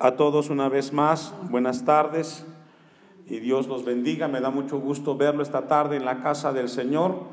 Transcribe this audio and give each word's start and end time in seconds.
a 0.00 0.16
todos 0.16 0.48
una 0.48 0.68
vez 0.70 0.94
más. 0.94 1.34
Buenas 1.50 1.84
tardes 1.84 2.46
y 3.26 3.38
Dios 3.38 3.68
los 3.68 3.84
bendiga. 3.84 4.28
Me 4.28 4.40
da 4.40 4.48
mucho 4.48 4.80
gusto 4.80 5.14
verlo 5.14 5.42
esta 5.42 5.68
tarde 5.68 5.96
en 5.96 6.06
la 6.06 6.22
casa 6.22 6.54
del 6.54 6.70
Señor 6.70 7.24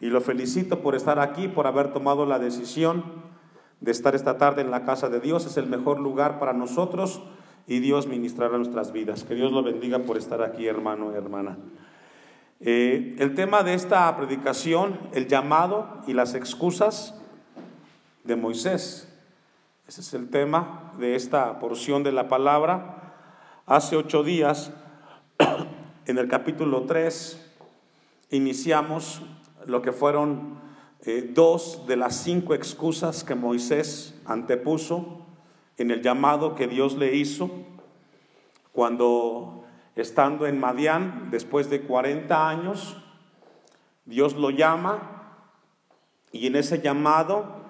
y 0.00 0.06
lo 0.06 0.22
felicito 0.22 0.80
por 0.80 0.94
estar 0.94 1.18
aquí, 1.20 1.48
por 1.48 1.66
haber 1.66 1.92
tomado 1.92 2.24
la 2.24 2.38
decisión 2.38 3.04
de 3.80 3.92
estar 3.92 4.14
esta 4.14 4.38
tarde 4.38 4.62
en 4.62 4.70
la 4.70 4.86
casa 4.86 5.10
de 5.10 5.20
Dios. 5.20 5.44
Es 5.44 5.58
el 5.58 5.66
mejor 5.66 6.00
lugar 6.00 6.38
para 6.40 6.54
nosotros 6.54 7.22
y 7.66 7.80
Dios 7.80 8.06
ministrará 8.06 8.56
nuestras 8.56 8.90
vidas. 8.90 9.22
Que 9.24 9.34
Dios 9.34 9.52
lo 9.52 9.62
bendiga 9.62 9.98
por 9.98 10.16
estar 10.16 10.42
aquí, 10.42 10.66
hermano 10.66 11.12
y 11.12 11.16
hermana. 11.16 11.58
Eh, 12.60 13.16
el 13.18 13.34
tema 13.34 13.62
de 13.62 13.74
esta 13.74 14.16
predicación, 14.16 14.98
el 15.12 15.28
llamado 15.28 16.00
y 16.06 16.14
las 16.14 16.34
excusas 16.34 17.20
de 18.24 18.34
Moisés. 18.34 19.14
Ese 19.86 20.00
es 20.00 20.14
el 20.14 20.30
tema 20.30 20.83
de 20.98 21.14
esta 21.14 21.58
porción 21.58 22.02
de 22.02 22.12
la 22.12 22.28
palabra. 22.28 23.14
Hace 23.66 23.96
ocho 23.96 24.22
días, 24.22 24.72
en 26.06 26.18
el 26.18 26.28
capítulo 26.28 26.82
3, 26.82 27.52
iniciamos 28.30 29.22
lo 29.66 29.82
que 29.82 29.92
fueron 29.92 30.60
eh, 31.02 31.30
dos 31.34 31.86
de 31.86 31.96
las 31.96 32.16
cinco 32.16 32.54
excusas 32.54 33.24
que 33.24 33.34
Moisés 33.34 34.20
antepuso 34.24 35.26
en 35.76 35.90
el 35.90 36.02
llamado 36.02 36.54
que 36.54 36.66
Dios 36.66 36.96
le 36.96 37.14
hizo 37.16 37.50
cuando 38.72 39.64
estando 39.96 40.46
en 40.46 40.58
Madián, 40.58 41.28
después 41.30 41.70
de 41.70 41.82
40 41.82 42.48
años, 42.48 42.96
Dios 44.04 44.34
lo 44.34 44.50
llama 44.50 45.38
y 46.32 46.48
en 46.48 46.56
ese 46.56 46.80
llamado 46.80 47.64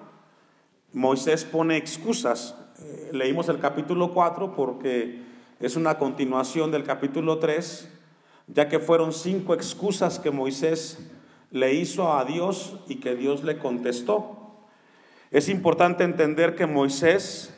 Moisés 0.93 1.45
pone 1.45 1.77
excusas. 1.77 2.55
Eh, 2.77 3.11
leímos 3.13 3.47
el 3.47 3.59
capítulo 3.59 4.13
4 4.13 4.53
porque 4.53 5.21
es 5.59 5.75
una 5.77 5.97
continuación 5.97 6.71
del 6.71 6.83
capítulo 6.83 7.39
3, 7.39 7.89
ya 8.47 8.67
que 8.67 8.79
fueron 8.79 9.13
cinco 9.13 9.53
excusas 9.53 10.19
que 10.19 10.31
Moisés 10.31 10.99
le 11.51 11.73
hizo 11.73 12.13
a 12.13 12.25
Dios 12.25 12.79
y 12.87 12.95
que 12.95 13.15
Dios 13.15 13.43
le 13.43 13.57
contestó. 13.57 14.57
Es 15.31 15.47
importante 15.47 16.03
entender 16.03 16.55
que 16.55 16.65
Moisés 16.65 17.57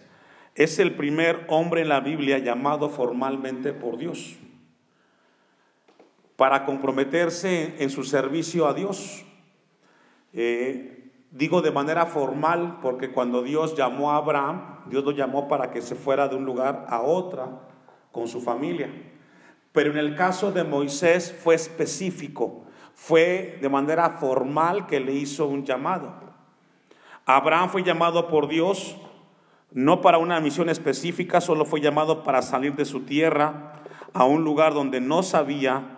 es 0.53 0.77
el 0.77 0.95
primer 0.95 1.45
hombre 1.49 1.81
en 1.81 1.89
la 1.89 1.99
Biblia 1.99 2.37
llamado 2.37 2.89
formalmente 2.89 3.73
por 3.73 3.97
Dios 3.97 4.35
para 6.35 6.65
comprometerse 6.65 7.75
en 7.79 7.89
su 7.89 8.03
servicio 8.03 8.67
a 8.67 8.73
Dios. 8.75 9.25
Eh, 10.33 10.96
Digo 11.31 11.61
de 11.61 11.71
manera 11.71 12.05
formal 12.05 12.79
porque 12.81 13.11
cuando 13.11 13.43
Dios 13.43 13.75
llamó 13.75 14.11
a 14.11 14.17
Abraham, 14.17 14.79
Dios 14.87 15.03
lo 15.03 15.11
llamó 15.11 15.47
para 15.47 15.71
que 15.71 15.81
se 15.81 15.95
fuera 15.95 16.27
de 16.27 16.35
un 16.35 16.45
lugar 16.45 16.85
a 16.89 17.01
otra 17.01 17.47
con 18.11 18.27
su 18.27 18.41
familia. 18.41 18.89
Pero 19.73 19.91
en 19.91 19.97
el 19.97 20.15
caso 20.15 20.51
de 20.51 20.63
Moisés 20.63 21.35
fue 21.43 21.55
específico, 21.55 22.63
fue 22.93 23.59
de 23.61 23.69
manera 23.69 24.11
formal 24.11 24.87
que 24.87 24.99
le 24.99 25.13
hizo 25.13 25.47
un 25.47 25.65
llamado. 25.65 26.13
Abraham 27.25 27.69
fue 27.69 27.83
llamado 27.83 28.29
por 28.29 28.47
Dios 28.47 28.97
no 29.71 30.01
para 30.01 30.17
una 30.17 30.39
misión 30.39 30.69
específica, 30.69 31.41
solo 31.41 31.65
fue 31.65 31.81
llamado 31.81 32.23
para 32.23 32.41
salir 32.41 32.75
de 32.75 32.85
su 32.85 33.01
tierra 33.01 33.73
a 34.13 34.23
un 34.23 34.43
lugar 34.43 34.73
donde 34.73 35.01
no 35.01 35.23
sabía 35.23 35.97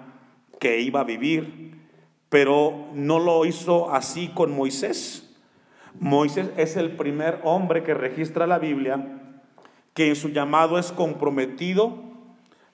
que 0.60 0.82
iba 0.82 1.02
a 1.02 1.06
vivir 1.06 1.79
pero 2.30 2.88
no 2.94 3.20
lo 3.20 3.46
hizo 3.46 3.92
así 3.92 4.30
con 4.30 4.56
Moisés. 4.56 5.36
Moisés 6.00 6.50
es 6.56 6.78
el 6.78 6.96
primer 6.96 7.42
hombre 7.44 7.84
que 7.84 7.94
registra 7.94 8.48
la 8.48 8.60
Biblia 8.60 9.20
que 9.94 10.08
en 10.10 10.16
su 10.16 10.30
llamado 10.30 10.78
es 10.78 10.92
comprometido 10.92 11.98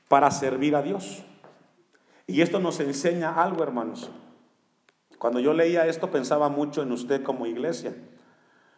para 0.07 0.29
servir 0.31 0.75
a 0.75 0.81
Dios. 0.81 1.23
Y 2.27 2.41
esto 2.41 2.59
nos 2.59 2.79
enseña 2.79 3.41
algo, 3.41 3.63
hermanos. 3.63 4.11
Cuando 5.17 5.39
yo 5.39 5.53
leía 5.53 5.87
esto 5.87 6.11
pensaba 6.11 6.49
mucho 6.49 6.83
en 6.83 6.91
usted 6.91 7.23
como 7.23 7.45
iglesia. 7.47 7.95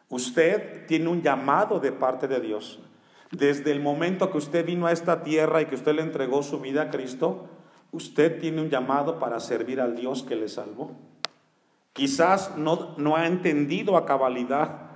Usted 0.09 0.85
tiene 0.85 1.09
un 1.09 1.21
llamado 1.21 1.79
de 1.79 1.91
parte 1.91 2.27
de 2.27 2.39
Dios. 2.39 2.79
Desde 3.31 3.71
el 3.71 3.81
momento 3.81 4.31
que 4.31 4.37
usted 4.37 4.65
vino 4.65 4.87
a 4.87 4.93
esta 4.93 5.23
tierra 5.23 5.61
y 5.61 5.65
que 5.65 5.75
usted 5.75 5.95
le 5.95 6.01
entregó 6.01 6.43
su 6.43 6.61
vida 6.61 6.83
a 6.83 6.89
Cristo, 6.89 7.49
usted 7.91 8.39
tiene 8.39 8.61
un 8.61 8.69
llamado 8.69 9.19
para 9.19 9.39
servir 9.39 9.81
al 9.81 9.95
Dios 9.95 10.23
que 10.23 10.35
le 10.35 10.49
salvó. 10.49 10.91
Quizás 11.93 12.55
no, 12.57 12.95
no 12.97 13.15
ha 13.15 13.27
entendido 13.27 13.97
a 13.97 14.05
cabalidad 14.05 14.87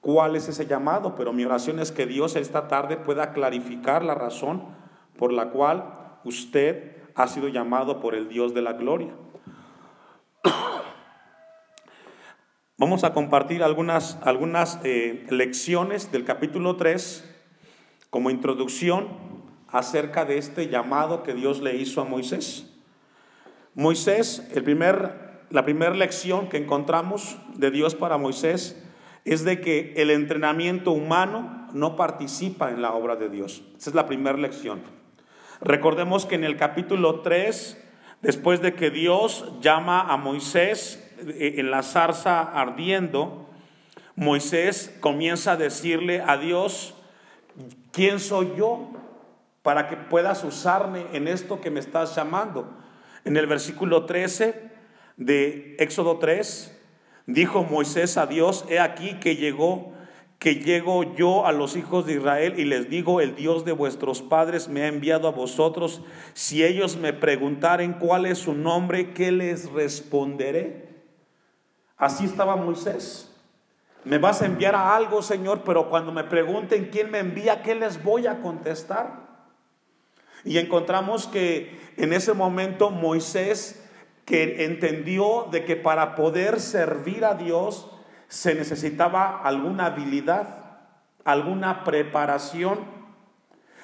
cuál 0.00 0.36
es 0.36 0.48
ese 0.48 0.66
llamado, 0.66 1.14
pero 1.14 1.32
mi 1.32 1.44
oración 1.44 1.78
es 1.78 1.92
que 1.92 2.06
Dios 2.06 2.36
esta 2.36 2.68
tarde 2.68 2.96
pueda 2.96 3.32
clarificar 3.32 4.04
la 4.04 4.14
razón 4.14 4.64
por 5.16 5.32
la 5.32 5.50
cual 5.50 6.18
usted 6.24 6.96
ha 7.14 7.28
sido 7.28 7.48
llamado 7.48 8.00
por 8.00 8.14
el 8.14 8.28
Dios 8.28 8.54
de 8.54 8.62
la 8.62 8.72
gloria. 8.72 9.14
Vamos 12.76 13.04
a 13.04 13.12
compartir 13.12 13.62
algunas, 13.62 14.18
algunas 14.22 14.80
eh, 14.82 15.26
lecciones 15.30 16.10
del 16.10 16.24
capítulo 16.24 16.76
3 16.76 17.28
como 18.10 18.30
introducción 18.30 19.31
acerca 19.72 20.24
de 20.24 20.38
este 20.38 20.68
llamado 20.68 21.22
que 21.22 21.34
Dios 21.34 21.60
le 21.60 21.76
hizo 21.76 22.00
a 22.00 22.04
Moisés. 22.04 22.70
Moisés, 23.74 24.46
el 24.54 24.62
primer, 24.62 25.40
la 25.50 25.64
primera 25.64 25.94
lección 25.94 26.48
que 26.50 26.58
encontramos 26.58 27.38
de 27.54 27.70
Dios 27.70 27.94
para 27.94 28.18
Moisés 28.18 28.80
es 29.24 29.44
de 29.44 29.60
que 29.60 29.94
el 29.96 30.10
entrenamiento 30.10 30.92
humano 30.92 31.68
no 31.72 31.96
participa 31.96 32.70
en 32.70 32.82
la 32.82 32.92
obra 32.92 33.16
de 33.16 33.30
Dios. 33.30 33.62
Esa 33.78 33.90
es 33.90 33.96
la 33.96 34.06
primera 34.06 34.36
lección. 34.36 34.82
Recordemos 35.62 36.26
que 36.26 36.34
en 36.34 36.44
el 36.44 36.56
capítulo 36.56 37.20
3, 37.20 37.82
después 38.20 38.60
de 38.60 38.74
que 38.74 38.90
Dios 38.90 39.52
llama 39.62 40.00
a 40.00 40.18
Moisés 40.18 41.02
eh, 41.20 41.54
en 41.56 41.70
la 41.70 41.82
zarza 41.82 42.42
ardiendo, 42.42 43.48
Moisés 44.16 44.94
comienza 45.00 45.52
a 45.52 45.56
decirle 45.56 46.22
a 46.26 46.36
Dios, 46.36 46.94
¿quién 47.92 48.20
soy 48.20 48.52
yo 48.58 48.90
para 49.62 49.88
que 49.88 49.96
puedas 49.96 50.44
usarme 50.44 51.06
en 51.12 51.28
esto 51.28 51.60
que 51.60 51.70
me 51.70 51.80
estás 51.80 52.14
llamando. 52.14 52.76
En 53.24 53.36
el 53.36 53.46
versículo 53.46 54.06
13 54.06 54.70
de 55.16 55.76
Éxodo 55.78 56.18
3, 56.18 56.78
dijo 57.26 57.62
Moisés 57.64 58.16
a 58.16 58.26
Dios, 58.26 58.64
he 58.68 58.80
aquí 58.80 59.14
que 59.20 59.36
llegó 59.36 59.92
que 60.42 60.56
llego 60.56 61.14
yo 61.14 61.46
a 61.46 61.52
los 61.52 61.76
hijos 61.76 62.04
de 62.04 62.14
Israel 62.14 62.54
y 62.58 62.64
les 62.64 62.90
digo, 62.90 63.20
el 63.20 63.36
Dios 63.36 63.64
de 63.64 63.70
vuestros 63.70 64.22
padres 64.22 64.66
me 64.66 64.82
ha 64.82 64.88
enviado 64.88 65.28
a 65.28 65.30
vosotros. 65.30 66.02
Si 66.34 66.64
ellos 66.64 66.96
me 66.96 67.12
preguntaren 67.12 67.92
cuál 67.92 68.26
es 68.26 68.38
su 68.38 68.52
nombre, 68.52 69.12
¿qué 69.12 69.30
les 69.30 69.70
responderé? 69.70 71.04
Así 71.96 72.24
estaba 72.24 72.56
Moisés. 72.56 73.32
Me 74.02 74.18
vas 74.18 74.42
a 74.42 74.46
enviar 74.46 74.74
a 74.74 74.96
algo, 74.96 75.22
Señor, 75.22 75.62
pero 75.64 75.88
cuando 75.88 76.10
me 76.10 76.24
pregunten 76.24 76.88
quién 76.90 77.12
me 77.12 77.20
envía, 77.20 77.62
¿qué 77.62 77.76
les 77.76 78.02
voy 78.02 78.26
a 78.26 78.40
contestar? 78.42 79.31
Y 80.44 80.58
encontramos 80.58 81.26
que 81.26 81.80
en 81.96 82.12
ese 82.12 82.32
momento 82.32 82.90
Moisés, 82.90 83.82
que 84.24 84.64
entendió 84.64 85.48
de 85.50 85.64
que 85.64 85.76
para 85.76 86.14
poder 86.14 86.60
servir 86.60 87.24
a 87.24 87.34
Dios 87.34 87.90
se 88.28 88.54
necesitaba 88.54 89.42
alguna 89.42 89.86
habilidad, 89.86 90.80
alguna 91.24 91.84
preparación. 91.84 92.80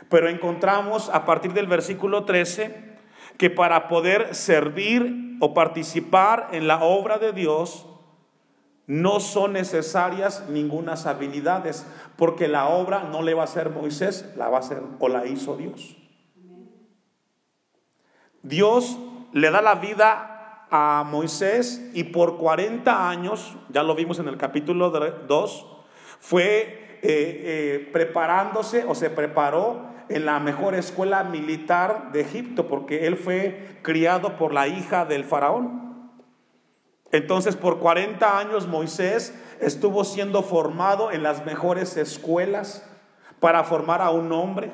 Pero 0.09 0.29
encontramos 0.29 1.11
a 1.11 1.27
partir 1.27 1.53
del 1.53 1.67
versículo 1.67 2.25
13 2.25 2.89
que 3.37 3.51
para 3.51 3.89
poder 3.89 4.35
servir 4.35 5.37
o 5.41 5.55
participar 5.55 6.49
en 6.53 6.67
la 6.67 6.83
obra 6.83 7.19
de 7.19 7.33
Dios, 7.33 7.87
no 8.87 9.21
son 9.21 9.53
necesarias 9.53 10.49
ningunas 10.49 11.05
habilidades, 11.05 11.87
porque 12.17 12.49
la 12.49 12.69
obra 12.69 13.05
no 13.05 13.21
le 13.21 13.35
va 13.35 13.43
a 13.43 13.45
hacer 13.45 13.69
Moisés, 13.69 14.33
la 14.37 14.49
va 14.49 14.57
a 14.57 14.61
hacer 14.61 14.83
o 14.99 15.09
la 15.09 15.27
hizo 15.27 15.59
Dios. 15.59 15.98
Dios 18.49 18.99
le 19.33 19.50
da 19.50 19.61
la 19.61 19.75
vida 19.75 20.67
a 20.71 21.05
Moisés 21.06 21.91
y 21.93 22.05
por 22.05 22.39
40 22.39 23.09
años, 23.09 23.56
ya 23.69 23.83
lo 23.83 23.95
vimos 23.95 24.19
en 24.19 24.29
el 24.29 24.39
capítulo 24.39 24.91
2, 24.91 25.67
fue 26.21 26.99
eh, 27.00 27.00
eh, 27.03 27.91
preparándose 27.93 28.85
o 28.85 28.95
se 28.95 29.11
preparó 29.11 29.87
en 30.09 30.25
la 30.25 30.41
mejor 30.41 30.75
escuela 30.75 31.23
militar 31.25 32.11
de 32.12 32.23
Egipto, 32.23 32.69
porque 32.69 33.06
él 33.06 33.17
fue 33.17 33.79
criado 33.83 34.37
por 34.37 34.55
la 34.55 34.67
hija 34.67 35.05
del 35.05 35.25
faraón. 35.25 36.11
Entonces, 37.12 37.55
por 37.56 37.79
40 37.79 38.39
años 38.39 38.67
Moisés 38.67 39.35
estuvo 39.61 40.05
siendo 40.05 40.43
formado 40.43 41.11
en 41.12 41.23
las 41.23 41.44
mejores 41.44 41.97
escuelas 41.97 42.89
para 43.41 43.65
formar 43.65 44.01
a 44.01 44.11
un 44.11 44.33
hombre. 44.33 44.73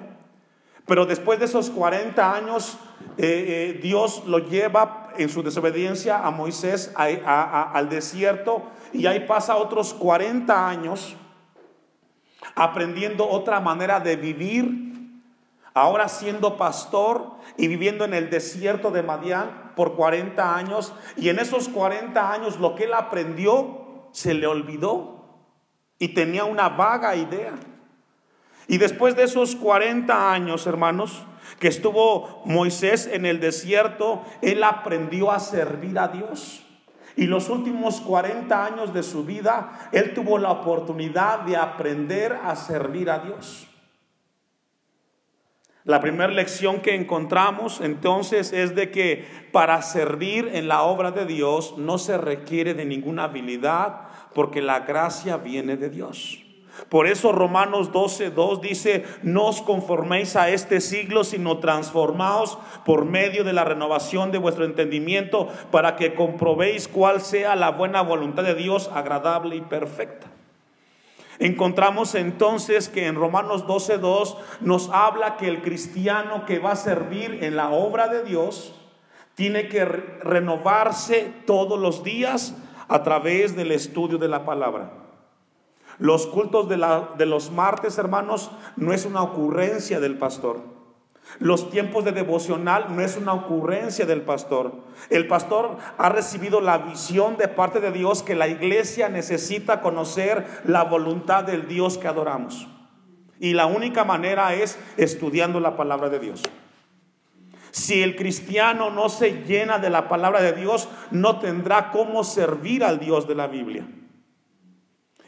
Pero 0.86 1.06
después 1.06 1.38
de 1.38 1.46
esos 1.46 1.70
40 1.70 2.34
años, 2.34 2.78
eh, 3.16 3.76
eh, 3.76 3.80
Dios 3.82 4.24
lo 4.26 4.38
lleva 4.38 5.12
en 5.16 5.28
su 5.28 5.42
desobediencia 5.42 6.18
a 6.26 6.30
Moisés 6.30 6.92
al 6.96 7.88
desierto 7.88 8.62
y 8.92 9.06
ahí 9.06 9.20
pasa 9.20 9.56
otros 9.56 9.94
40 9.94 10.68
años 10.68 11.16
aprendiendo 12.54 13.28
otra 13.28 13.60
manera 13.60 14.00
de 14.00 14.16
vivir, 14.16 15.20
ahora 15.72 16.08
siendo 16.08 16.56
pastor 16.56 17.32
y 17.56 17.68
viviendo 17.68 18.04
en 18.04 18.14
el 18.14 18.30
desierto 18.30 18.90
de 18.90 19.02
Madián 19.02 19.72
por 19.74 19.94
40 19.94 20.56
años, 20.56 20.92
y 21.16 21.28
en 21.28 21.38
esos 21.38 21.68
40 21.68 22.32
años 22.32 22.58
lo 22.60 22.74
que 22.74 22.84
él 22.84 22.94
aprendió 22.94 24.08
se 24.12 24.34
le 24.34 24.46
olvidó 24.46 25.24
y 25.98 26.08
tenía 26.08 26.44
una 26.44 26.68
vaga 26.68 27.16
idea. 27.16 27.54
Y 28.66 28.78
después 28.78 29.16
de 29.16 29.24
esos 29.24 29.56
40 29.56 30.32
años, 30.32 30.66
hermanos, 30.66 31.24
que 31.58 31.68
estuvo 31.68 32.42
Moisés 32.44 33.08
en 33.12 33.26
el 33.26 33.40
desierto, 33.40 34.22
él 34.42 34.62
aprendió 34.62 35.30
a 35.30 35.40
servir 35.40 35.98
a 35.98 36.08
Dios. 36.08 36.64
Y 37.16 37.26
los 37.26 37.48
últimos 37.48 38.00
40 38.00 38.64
años 38.64 38.92
de 38.92 39.02
su 39.02 39.24
vida, 39.24 39.88
él 39.92 40.14
tuvo 40.14 40.38
la 40.38 40.50
oportunidad 40.50 41.40
de 41.40 41.56
aprender 41.56 42.32
a 42.32 42.56
servir 42.56 43.08
a 43.10 43.20
Dios. 43.20 43.68
La 45.84 46.00
primera 46.00 46.32
lección 46.32 46.80
que 46.80 46.94
encontramos 46.94 47.82
entonces 47.82 48.54
es 48.54 48.74
de 48.74 48.90
que 48.90 49.26
para 49.52 49.82
servir 49.82 50.50
en 50.54 50.66
la 50.66 50.82
obra 50.82 51.10
de 51.10 51.26
Dios 51.26 51.76
no 51.76 51.98
se 51.98 52.16
requiere 52.16 52.72
de 52.72 52.86
ninguna 52.86 53.24
habilidad 53.24 54.08
porque 54.34 54.62
la 54.62 54.80
gracia 54.80 55.36
viene 55.36 55.76
de 55.76 55.90
Dios. 55.90 56.43
Por 56.88 57.06
eso 57.06 57.32
Romanos 57.32 57.92
12, 57.92 58.30
2 58.30 58.60
dice, 58.60 59.04
no 59.22 59.46
os 59.46 59.62
conforméis 59.62 60.36
a 60.36 60.50
este 60.50 60.80
siglo, 60.80 61.24
sino 61.24 61.58
transformaos 61.58 62.58
por 62.84 63.04
medio 63.04 63.44
de 63.44 63.52
la 63.52 63.64
renovación 63.64 64.32
de 64.32 64.38
vuestro 64.38 64.64
entendimiento 64.64 65.48
para 65.70 65.96
que 65.96 66.14
comprobéis 66.14 66.88
cuál 66.88 67.20
sea 67.20 67.56
la 67.56 67.70
buena 67.70 68.02
voluntad 68.02 68.42
de 68.42 68.54
Dios, 68.54 68.90
agradable 68.92 69.56
y 69.56 69.60
perfecta. 69.60 70.26
Encontramos 71.38 72.14
entonces 72.14 72.88
que 72.88 73.06
en 73.06 73.16
Romanos 73.16 73.66
12.2 73.66 74.36
nos 74.60 74.88
habla 74.90 75.36
que 75.36 75.48
el 75.48 75.62
cristiano 75.62 76.44
que 76.46 76.60
va 76.60 76.72
a 76.72 76.76
servir 76.76 77.42
en 77.42 77.56
la 77.56 77.70
obra 77.70 78.08
de 78.08 78.22
Dios 78.22 78.74
tiene 79.34 79.68
que 79.68 79.84
renovarse 79.84 81.32
todos 81.44 81.78
los 81.78 82.04
días 82.04 82.54
a 82.86 83.02
través 83.02 83.56
del 83.56 83.72
estudio 83.72 84.18
de 84.18 84.28
la 84.28 84.44
palabra. 84.44 85.03
Los 85.98 86.26
cultos 86.26 86.68
de, 86.68 86.76
de 87.16 87.26
los 87.26 87.50
martes, 87.50 87.98
hermanos, 87.98 88.50
no 88.76 88.92
es 88.92 89.04
una 89.04 89.22
ocurrencia 89.22 90.00
del 90.00 90.18
pastor. 90.18 90.74
Los 91.40 91.70
tiempos 91.70 92.04
de 92.04 92.12
devocional 92.12 92.94
no 92.94 93.00
es 93.02 93.16
una 93.16 93.32
ocurrencia 93.32 94.06
del 94.06 94.22
pastor. 94.22 94.72
El 95.10 95.26
pastor 95.26 95.78
ha 95.98 96.08
recibido 96.08 96.60
la 96.60 96.78
visión 96.78 97.36
de 97.36 97.48
parte 97.48 97.80
de 97.80 97.90
Dios 97.90 98.22
que 98.22 98.34
la 98.34 98.46
iglesia 98.46 99.08
necesita 99.08 99.80
conocer 99.80 100.46
la 100.64 100.84
voluntad 100.84 101.44
del 101.44 101.66
Dios 101.66 101.98
que 101.98 102.08
adoramos. 102.08 102.68
Y 103.40 103.54
la 103.54 103.66
única 103.66 104.04
manera 104.04 104.54
es 104.54 104.78
estudiando 104.96 105.60
la 105.60 105.76
palabra 105.76 106.08
de 106.08 106.20
Dios. 106.20 106.42
Si 107.72 108.02
el 108.02 108.14
cristiano 108.14 108.90
no 108.90 109.08
se 109.08 109.42
llena 109.44 109.80
de 109.80 109.90
la 109.90 110.08
palabra 110.08 110.40
de 110.40 110.52
Dios, 110.52 110.88
no 111.10 111.40
tendrá 111.40 111.90
cómo 111.90 112.22
servir 112.22 112.84
al 112.84 113.00
Dios 113.00 113.26
de 113.26 113.34
la 113.34 113.48
Biblia. 113.48 113.84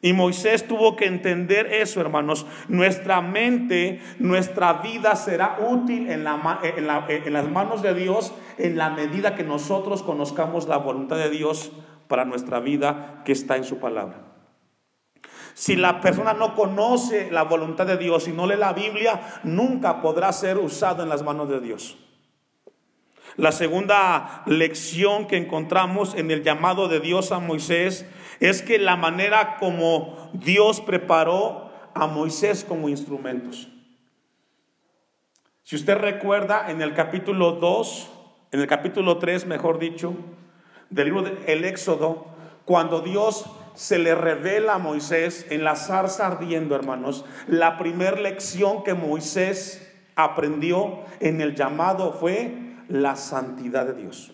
Y 0.06 0.12
Moisés 0.12 0.68
tuvo 0.68 0.94
que 0.94 1.06
entender 1.06 1.66
eso, 1.66 2.00
hermanos. 2.00 2.46
Nuestra 2.68 3.20
mente, 3.22 4.00
nuestra 4.20 4.74
vida 4.74 5.16
será 5.16 5.58
útil 5.68 6.08
en, 6.08 6.22
las 6.22 7.50
manos 7.50 7.82
de 7.82 7.92
Dios 7.92 8.32
en 8.56 8.78
la 8.78 8.90
medida 8.90 9.34
que 9.34 9.42
nosotros 9.42 10.04
conozcamos 10.04 10.68
la 10.68 10.76
voluntad 10.76 11.16
de 11.16 11.28
Dios 11.28 11.72
para 12.06 12.24
nuestra 12.24 12.60
vida 12.60 13.22
que 13.24 13.32
está 13.32 13.56
en 13.56 13.64
su 13.64 13.80
palabra. 13.80 14.20
Si 15.54 15.74
la 15.74 16.00
persona 16.00 16.34
no 16.34 16.54
conoce 16.54 17.28
la 17.32 17.42
voluntad 17.42 17.88
de 17.88 17.96
Dios 17.96 18.28
y 18.28 18.32
no 18.32 18.46
lee 18.46 18.54
la 18.56 18.74
Biblia, 18.74 19.40
nunca 19.42 20.02
podrá 20.02 20.32
ser 20.32 20.58
usado 20.58 21.02
en 21.02 21.08
las 21.08 21.24
manos 21.24 21.48
de 21.48 21.58
Dios. 21.58 21.98
La 23.36 23.50
segunda 23.50 24.44
lección 24.46 25.26
que 25.26 25.36
encontramos 25.36 26.14
en 26.14 26.30
el 26.30 26.44
llamado 26.44 26.86
de 26.86 27.00
Dios 27.00 27.32
a 27.32 27.40
Moisés 27.40 28.06
es 28.40 28.62
que 28.62 28.78
la 28.78 28.96
manera 28.96 29.56
como 29.58 30.30
Dios 30.32 30.80
preparó 30.80 31.70
a 31.94 32.06
Moisés 32.06 32.64
como 32.64 32.88
instrumentos. 32.88 33.68
Si 35.62 35.76
usted 35.76 35.96
recuerda 35.96 36.70
en 36.70 36.82
el 36.82 36.94
capítulo 36.94 37.52
2, 37.52 38.10
en 38.52 38.60
el 38.60 38.66
capítulo 38.66 39.18
3, 39.18 39.46
mejor 39.46 39.78
dicho, 39.78 40.14
del 40.90 41.06
libro 41.06 41.22
del 41.22 41.64
Éxodo, 41.64 42.26
cuando 42.64 43.00
Dios 43.00 43.46
se 43.74 43.98
le 43.98 44.14
revela 44.14 44.74
a 44.74 44.78
Moisés 44.78 45.46
en 45.50 45.64
la 45.64 45.76
zarza 45.76 46.26
ardiendo, 46.26 46.74
hermanos, 46.76 47.24
la 47.48 47.78
primera 47.78 48.20
lección 48.20 48.84
que 48.84 48.94
Moisés 48.94 49.92
aprendió 50.14 51.00
en 51.20 51.40
el 51.40 51.54
llamado 51.54 52.12
fue 52.12 52.74
la 52.88 53.16
santidad 53.16 53.86
de 53.86 53.94
Dios. 53.94 54.32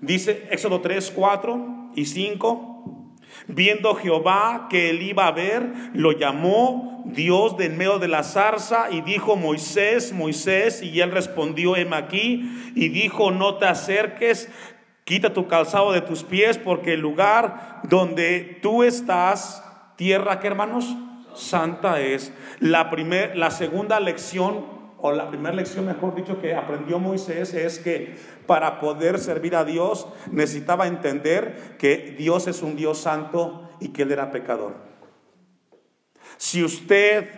Dice 0.00 0.48
Éxodo 0.50 0.80
3, 0.80 1.12
4 1.14 1.77
y 1.98 2.06
5. 2.06 3.14
Viendo 3.48 3.94
Jehová 3.94 4.66
que 4.68 4.90
él 4.90 5.02
iba 5.02 5.26
a 5.26 5.32
ver, 5.32 5.70
lo 5.94 6.12
llamó 6.12 7.02
Dios 7.06 7.56
de 7.56 7.66
en 7.66 7.78
medio 7.78 7.98
de 7.98 8.08
la 8.08 8.22
zarza 8.22 8.88
y 8.90 9.00
dijo, 9.00 9.36
Moisés, 9.36 10.12
Moisés, 10.12 10.82
y 10.82 11.00
él 11.00 11.10
respondió, 11.10 11.76
heme 11.76 11.96
aquí, 11.96 12.72
y 12.74 12.88
dijo, 12.88 13.30
no 13.30 13.56
te 13.56 13.66
acerques, 13.66 14.50
quita 15.04 15.32
tu 15.32 15.46
calzado 15.46 15.92
de 15.92 16.02
tus 16.02 16.24
pies, 16.24 16.58
porque 16.58 16.94
el 16.94 17.00
lugar 17.00 17.80
donde 17.84 18.58
tú 18.60 18.82
estás, 18.82 19.64
tierra 19.96 20.40
que 20.40 20.48
hermanos, 20.48 20.96
santa 21.34 22.00
es. 22.00 22.32
La, 22.60 22.90
primer, 22.90 23.36
la 23.36 23.50
segunda 23.50 24.00
lección 24.00 24.77
o 25.00 25.12
la 25.12 25.28
primera 25.28 25.54
lección, 25.54 25.86
mejor 25.86 26.14
dicho, 26.14 26.40
que 26.40 26.54
aprendió 26.54 26.98
Moisés 26.98 27.54
es 27.54 27.78
que 27.78 28.16
para 28.46 28.80
poder 28.80 29.18
servir 29.18 29.54
a 29.54 29.64
Dios 29.64 30.08
necesitaba 30.32 30.88
entender 30.88 31.76
que 31.78 32.16
Dios 32.18 32.48
es 32.48 32.62
un 32.62 32.74
Dios 32.74 32.98
santo 32.98 33.70
y 33.80 33.88
que 33.88 34.02
Él 34.02 34.12
era 34.12 34.32
pecador. 34.32 34.74
Si 36.36 36.64
usted, 36.64 37.28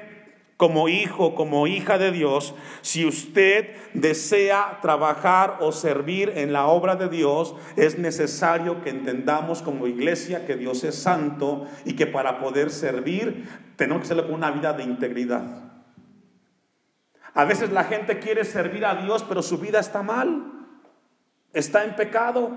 como 0.56 0.88
hijo, 0.88 1.34
como 1.34 1.66
hija 1.66 1.98
de 1.98 2.12
Dios, 2.12 2.54
si 2.80 3.04
usted 3.04 3.76
desea 3.92 4.78
trabajar 4.80 5.58
o 5.60 5.72
servir 5.72 6.32
en 6.36 6.54
la 6.54 6.66
obra 6.66 6.96
de 6.96 7.08
Dios, 7.08 7.54
es 7.76 7.98
necesario 7.98 8.82
que 8.82 8.90
entendamos 8.90 9.60
como 9.60 9.86
iglesia 9.86 10.46
que 10.46 10.56
Dios 10.56 10.82
es 10.84 10.94
santo 10.94 11.66
y 11.84 11.92
que 11.94 12.06
para 12.06 12.40
poder 12.40 12.70
servir 12.70 13.48
tenemos 13.76 14.00
que 14.00 14.12
hacerlo 14.12 14.34
una 14.34 14.50
vida 14.50 14.72
de 14.72 14.82
integridad. 14.84 15.69
A 17.34 17.44
veces 17.44 17.70
la 17.70 17.84
gente 17.84 18.18
quiere 18.18 18.44
servir 18.44 18.84
a 18.84 18.94
Dios, 18.96 19.24
pero 19.28 19.42
su 19.42 19.58
vida 19.58 19.80
está 19.80 20.02
mal, 20.02 20.52
está 21.52 21.84
en 21.84 21.94
pecado. 21.94 22.50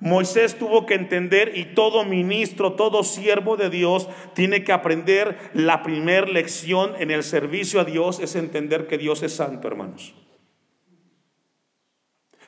Moisés 0.00 0.58
tuvo 0.58 0.86
que 0.86 0.94
entender 0.94 1.56
y 1.56 1.74
todo 1.74 2.04
ministro, 2.04 2.74
todo 2.74 3.04
siervo 3.04 3.56
de 3.56 3.70
Dios 3.70 4.08
tiene 4.34 4.64
que 4.64 4.72
aprender 4.72 5.50
la 5.54 5.82
primera 5.82 6.26
lección 6.26 6.94
en 6.98 7.10
el 7.10 7.22
servicio 7.22 7.80
a 7.80 7.84
Dios 7.84 8.20
es 8.20 8.36
entender 8.36 8.86
que 8.86 8.98
Dios 8.98 9.22
es 9.22 9.34
santo, 9.34 9.68
hermanos. 9.68 10.14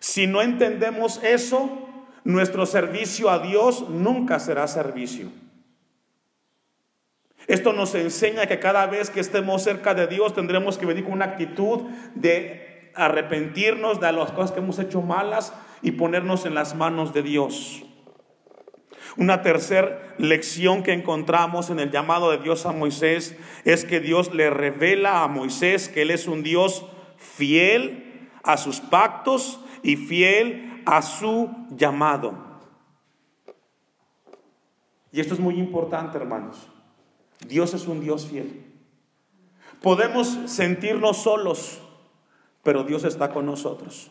Si 0.00 0.26
no 0.26 0.42
entendemos 0.42 1.20
eso, 1.22 1.88
nuestro 2.24 2.66
servicio 2.66 3.30
a 3.30 3.38
Dios 3.38 3.88
nunca 3.88 4.38
será 4.38 4.68
servicio. 4.68 5.30
Esto 7.46 7.72
nos 7.72 7.94
enseña 7.94 8.46
que 8.46 8.58
cada 8.58 8.86
vez 8.86 9.10
que 9.10 9.20
estemos 9.20 9.62
cerca 9.62 9.94
de 9.94 10.06
Dios 10.06 10.34
tendremos 10.34 10.78
que 10.78 10.86
venir 10.86 11.04
con 11.04 11.12
una 11.12 11.26
actitud 11.26 11.82
de 12.14 12.90
arrepentirnos 12.94 14.00
de 14.00 14.12
las 14.12 14.32
cosas 14.32 14.52
que 14.52 14.60
hemos 14.60 14.78
hecho 14.78 15.02
malas 15.02 15.52
y 15.82 15.92
ponernos 15.92 16.46
en 16.46 16.54
las 16.54 16.74
manos 16.74 17.12
de 17.12 17.22
Dios. 17.22 17.84
Una 19.16 19.42
tercera 19.42 20.14
lección 20.18 20.82
que 20.82 20.92
encontramos 20.92 21.70
en 21.70 21.78
el 21.78 21.90
llamado 21.90 22.30
de 22.30 22.38
Dios 22.38 22.66
a 22.66 22.72
Moisés 22.72 23.36
es 23.64 23.84
que 23.84 24.00
Dios 24.00 24.34
le 24.34 24.50
revela 24.50 25.22
a 25.22 25.28
Moisés 25.28 25.88
que 25.88 26.02
Él 26.02 26.10
es 26.10 26.26
un 26.26 26.42
Dios 26.42 26.84
fiel 27.16 28.28
a 28.42 28.56
sus 28.56 28.80
pactos 28.80 29.60
y 29.82 29.96
fiel 29.96 30.82
a 30.84 31.00
su 31.02 31.50
llamado. 31.70 32.34
Y 35.12 35.20
esto 35.20 35.34
es 35.34 35.40
muy 35.40 35.58
importante, 35.58 36.18
hermanos. 36.18 36.70
Dios 37.48 37.74
es 37.74 37.86
un 37.86 38.00
Dios 38.00 38.26
fiel. 38.26 38.64
Podemos 39.82 40.38
sentirnos 40.46 41.18
solos, 41.18 41.80
pero 42.62 42.84
Dios 42.84 43.04
está 43.04 43.30
con 43.30 43.46
nosotros. 43.46 44.10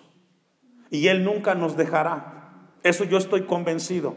Y 0.89 1.07
Él 1.07 1.23
nunca 1.23 1.55
nos 1.55 1.75
dejará. 1.75 2.69
Eso 2.83 3.03
yo 3.03 3.17
estoy 3.17 3.43
convencido. 3.43 4.15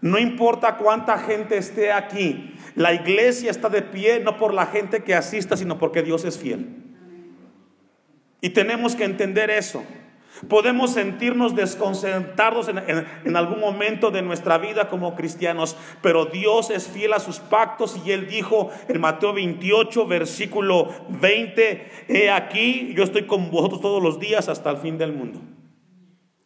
No 0.00 0.18
importa 0.18 0.76
cuánta 0.76 1.18
gente 1.18 1.56
esté 1.56 1.92
aquí, 1.92 2.54
la 2.74 2.94
iglesia 2.94 3.50
está 3.50 3.68
de 3.68 3.82
pie 3.82 4.20
no 4.20 4.38
por 4.38 4.54
la 4.54 4.66
gente 4.66 5.04
que 5.04 5.14
asista, 5.14 5.56
sino 5.56 5.78
porque 5.78 6.02
Dios 6.02 6.24
es 6.24 6.38
fiel. 6.38 6.76
Y 8.40 8.50
tenemos 8.50 8.96
que 8.96 9.04
entender 9.04 9.50
eso. 9.50 9.84
Podemos 10.48 10.92
sentirnos 10.92 11.54
desconcertados 11.54 12.68
en, 12.68 13.36
algún 13.36 13.60
momento 13.60 14.10
de 14.10 14.22
nuestra 14.22 14.56
vida 14.58 14.88
como 14.88 15.14
cristianos, 15.14 15.76
pero 16.02 16.24
Dios 16.26 16.70
es 16.70 16.88
fiel 16.88 17.12
a 17.12 17.20
sus 17.20 17.40
pactos 17.40 18.00
y 18.04 18.12
Él 18.12 18.26
dijo 18.26 18.70
en 18.88 19.00
Mateo 19.00 19.34
28, 19.34 20.06
versículo 20.06 20.88
20, 21.08 21.90
he 22.08 22.30
aquí, 22.30 22.94
yo 22.94 23.04
estoy 23.04 23.24
con 23.26 23.50
vosotros 23.50 23.80
todos 23.82 24.02
los 24.02 24.18
días 24.18 24.48
hasta 24.48 24.70
el 24.70 24.78
fin 24.78 24.96
del 24.96 25.12
mundo. 25.12 25.40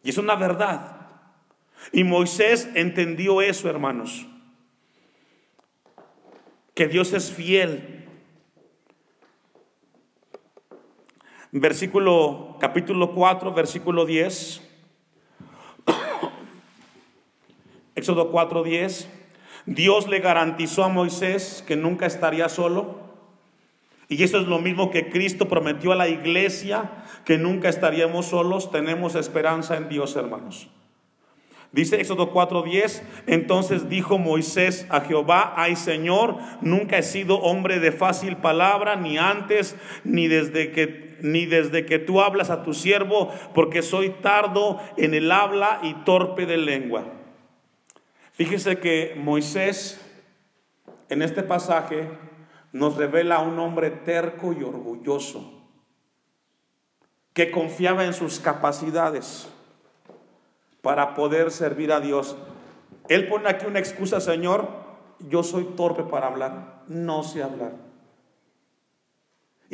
Y 0.03 0.09
es 0.09 0.17
una 0.17 0.35
verdad. 0.35 1.07
Y 1.93 2.03
Moisés 2.03 2.69
entendió 2.75 3.41
eso, 3.41 3.69
hermanos, 3.69 4.25
que 6.73 6.87
Dios 6.87 7.13
es 7.13 7.31
fiel 7.31 7.94
versículo, 11.59 12.57
capítulo 12.59 13.13
4, 13.13 13.53
versículo 13.53 14.05
10. 14.05 14.61
Éxodo 17.95 18.31
4, 18.31 18.63
10. 18.63 19.09
Dios 19.65 20.07
le 20.07 20.19
garantizó 20.19 20.83
a 20.83 20.89
Moisés 20.89 21.63
que 21.65 21.75
nunca 21.75 22.05
estaría 22.05 22.49
solo. 22.49 23.03
Y 24.07 24.21
eso 24.21 24.39
es 24.39 24.47
lo 24.47 24.59
mismo 24.59 24.91
que 24.91 25.09
Cristo 25.09 25.47
prometió 25.47 25.91
a 25.91 25.95
la 25.95 26.07
iglesia, 26.07 27.05
que 27.25 27.37
nunca 27.37 27.69
estaríamos 27.69 28.27
solos. 28.27 28.71
Tenemos 28.71 29.15
esperanza 29.15 29.77
en 29.77 29.89
Dios, 29.89 30.15
hermanos. 30.15 30.69
Dice 31.75 31.99
Éxodo 31.99 32.31
4:10, 32.31 33.03
entonces 33.27 33.89
dijo 33.89 34.17
Moisés 34.17 34.87
a 34.89 35.01
Jehová, 35.01 35.55
ay 35.57 35.75
Señor, 35.75 36.37
nunca 36.61 36.97
he 36.97 37.03
sido 37.03 37.39
hombre 37.39 37.81
de 37.81 37.91
fácil 37.91 38.37
palabra, 38.37 38.95
ni 38.95 39.17
antes, 39.17 39.75
ni 40.05 40.29
desde 40.29 40.71
que, 40.71 41.04
ni 41.21 41.45
desde 41.45 41.85
que 41.85 41.99
tú 41.99 42.21
hablas 42.21 42.49
a 42.49 42.63
tu 42.63 42.73
siervo, 42.73 43.31
porque 43.53 43.81
soy 43.81 44.09
tardo 44.09 44.79
en 44.97 45.13
el 45.13 45.31
habla 45.31 45.79
y 45.83 45.93
torpe 46.05 46.45
de 46.45 46.57
lengua. 46.57 47.03
Fíjese 48.33 48.79
que 48.79 49.13
Moisés 49.17 50.01
en 51.09 51.21
este 51.21 51.43
pasaje 51.43 52.09
nos 52.71 52.97
revela 52.97 53.37
a 53.37 53.41
un 53.41 53.57
hombre 53.59 53.89
terco 53.89 54.51
y 54.51 54.63
orgulloso, 54.63 55.63
que 57.33 57.51
confiaba 57.51 58.05
en 58.05 58.13
sus 58.13 58.39
capacidades 58.39 59.47
para 60.81 61.13
poder 61.13 61.51
servir 61.51 61.91
a 61.91 61.99
Dios. 61.99 62.35
Él 63.07 63.27
pone 63.27 63.49
aquí 63.49 63.65
una 63.65 63.79
excusa, 63.79 64.19
Señor, 64.19 64.67
yo 65.19 65.43
soy 65.43 65.63
torpe 65.75 66.03
para 66.03 66.27
hablar, 66.27 66.83
no 66.87 67.23
sé 67.23 67.41
hablar. 67.41 67.84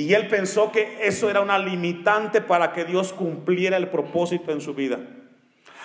Y 0.01 0.15
él 0.15 0.27
pensó 0.27 0.71
que 0.71 0.97
eso 1.03 1.29
era 1.29 1.41
una 1.41 1.59
limitante 1.59 2.41
para 2.41 2.73
que 2.73 2.85
Dios 2.85 3.13
cumpliera 3.13 3.77
el 3.77 3.89
propósito 3.89 4.51
en 4.51 4.59
su 4.59 4.73
vida. 4.73 4.97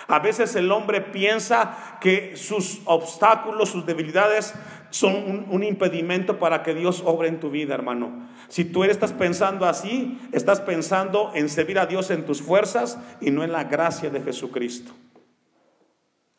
A 0.07 0.17
veces 0.17 0.55
el 0.55 0.71
hombre 0.71 1.01
piensa 1.01 1.97
que 2.01 2.35
sus 2.35 2.81
obstáculos, 2.85 3.69
sus 3.69 3.85
debilidades 3.85 4.55
son 4.89 5.45
un, 5.51 5.63
impedimento 5.63 6.39
para 6.39 6.63
que 6.63 6.73
Dios 6.73 7.03
obre 7.05 7.27
en 7.27 7.39
tu 7.39 7.51
vida, 7.51 7.75
hermano. 7.75 8.27
Si 8.47 8.65
tú 8.65 8.85
estás 8.85 9.13
pensando 9.13 9.67
así, 9.67 10.17
estás 10.31 10.61
pensando 10.61 11.31
en 11.35 11.47
servir 11.47 11.77
a 11.77 11.85
Dios 11.85 12.09
en 12.09 12.25
tus 12.25 12.41
fuerzas 12.41 12.97
y 13.21 13.29
no 13.29 13.43
en 13.43 13.51
la 13.51 13.65
gracia 13.65 14.09
de 14.09 14.21
Jesucristo. 14.21 14.93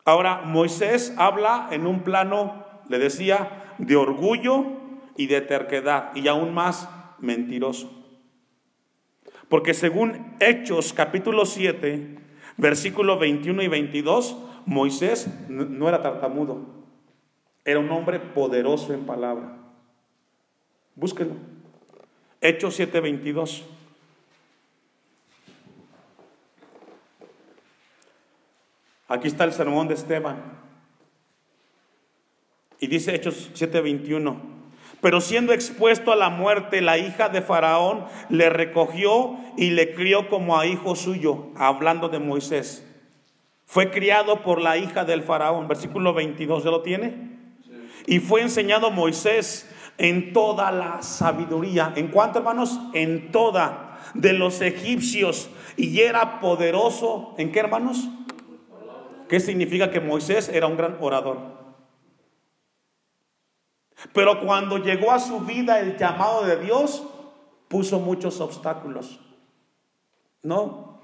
Ahora, 0.04 0.40
Moisés 0.44 1.14
habla 1.16 1.68
en 1.70 1.86
un 1.86 2.00
plano, 2.00 2.64
le 2.88 2.98
decía, 2.98 3.74
de 3.78 3.94
orgullo 3.94 4.64
y 5.16 5.28
de 5.28 5.42
terquedad, 5.42 6.10
y 6.16 6.26
aún 6.26 6.54
más 6.54 6.88
mentiroso. 7.20 7.90
Porque 9.48 9.74
según 9.74 10.36
Hechos 10.40 10.92
capítulo 10.92 11.46
7, 11.46 12.18
versículos 12.56 13.18
21 13.18 13.62
y 13.62 13.68
22, 13.68 14.36
Moisés 14.66 15.28
no 15.48 15.88
era 15.88 16.02
tartamudo, 16.02 16.66
era 17.64 17.78
un 17.80 17.90
hombre 17.90 18.20
poderoso 18.20 18.92
en 18.92 19.06
palabra. 19.06 19.56
Búsquenlo. 20.94 21.34
Hechos 22.40 22.74
7, 22.74 23.00
22. 23.00 23.64
Aquí 29.08 29.26
está 29.26 29.44
el 29.44 29.52
sermón 29.52 29.88
de 29.88 29.94
Esteban. 29.94 30.58
Y 32.78 32.86
dice 32.86 33.14
Hechos 33.14 33.50
7:21, 33.54 34.36
pero 35.00 35.20
siendo 35.20 35.52
expuesto 35.52 36.12
a 36.12 36.16
la 36.16 36.30
muerte, 36.30 36.80
la 36.80 36.98
hija 36.98 37.28
de 37.28 37.42
Faraón 37.42 38.04
le 38.28 38.50
recogió 38.50 39.36
y 39.56 39.70
le 39.70 39.94
crió 39.94 40.28
como 40.28 40.58
a 40.58 40.66
hijo 40.66 40.96
suyo, 40.96 41.48
hablando 41.56 42.08
de 42.08 42.18
Moisés. 42.18 42.84
Fue 43.64 43.90
criado 43.90 44.42
por 44.42 44.60
la 44.60 44.78
hija 44.78 45.04
del 45.04 45.22
Faraón, 45.22 45.68
versículo 45.68 46.14
22, 46.14 46.64
¿ya 46.64 46.70
lo 46.70 46.82
tiene? 46.82 47.38
Y 48.06 48.20
fue 48.20 48.40
enseñado 48.40 48.90
Moisés 48.90 49.70
en 49.98 50.32
toda 50.32 50.72
la 50.72 51.02
sabiduría. 51.02 51.92
¿En 51.94 52.08
cuánto, 52.08 52.38
hermanos? 52.38 52.80
En 52.94 53.30
toda 53.30 53.98
de 54.14 54.32
los 54.32 54.62
egipcios. 54.62 55.50
Y 55.76 56.00
era 56.00 56.40
poderoso, 56.40 57.34
¿en 57.36 57.52
qué, 57.52 57.60
hermanos? 57.60 58.08
¿Qué 59.28 59.40
significa 59.40 59.90
que 59.90 60.00
Moisés 60.00 60.48
era 60.48 60.66
un 60.66 60.76
gran 60.76 60.96
orador? 61.00 61.57
Pero 64.12 64.40
cuando 64.40 64.78
llegó 64.78 65.12
a 65.12 65.18
su 65.18 65.40
vida 65.40 65.80
el 65.80 65.96
llamado 65.96 66.44
de 66.44 66.56
Dios, 66.56 67.04
puso 67.68 68.00
muchos 68.00 68.40
obstáculos. 68.40 69.20
No. 70.42 71.00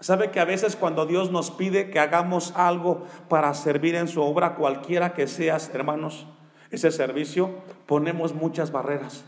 ¿Sabe 0.00 0.30
que 0.30 0.38
a 0.38 0.44
veces 0.44 0.76
cuando 0.76 1.06
Dios 1.06 1.30
nos 1.30 1.50
pide 1.50 1.90
que 1.90 1.98
hagamos 1.98 2.52
algo 2.54 3.04
para 3.28 3.52
servir 3.54 3.94
en 3.94 4.08
su 4.08 4.22
obra, 4.22 4.54
cualquiera 4.54 5.14
que 5.14 5.26
seas, 5.26 5.70
hermanos, 5.74 6.26
ese 6.70 6.90
servicio, 6.92 7.50
ponemos 7.86 8.34
muchas 8.34 8.70
barreras? 8.70 9.24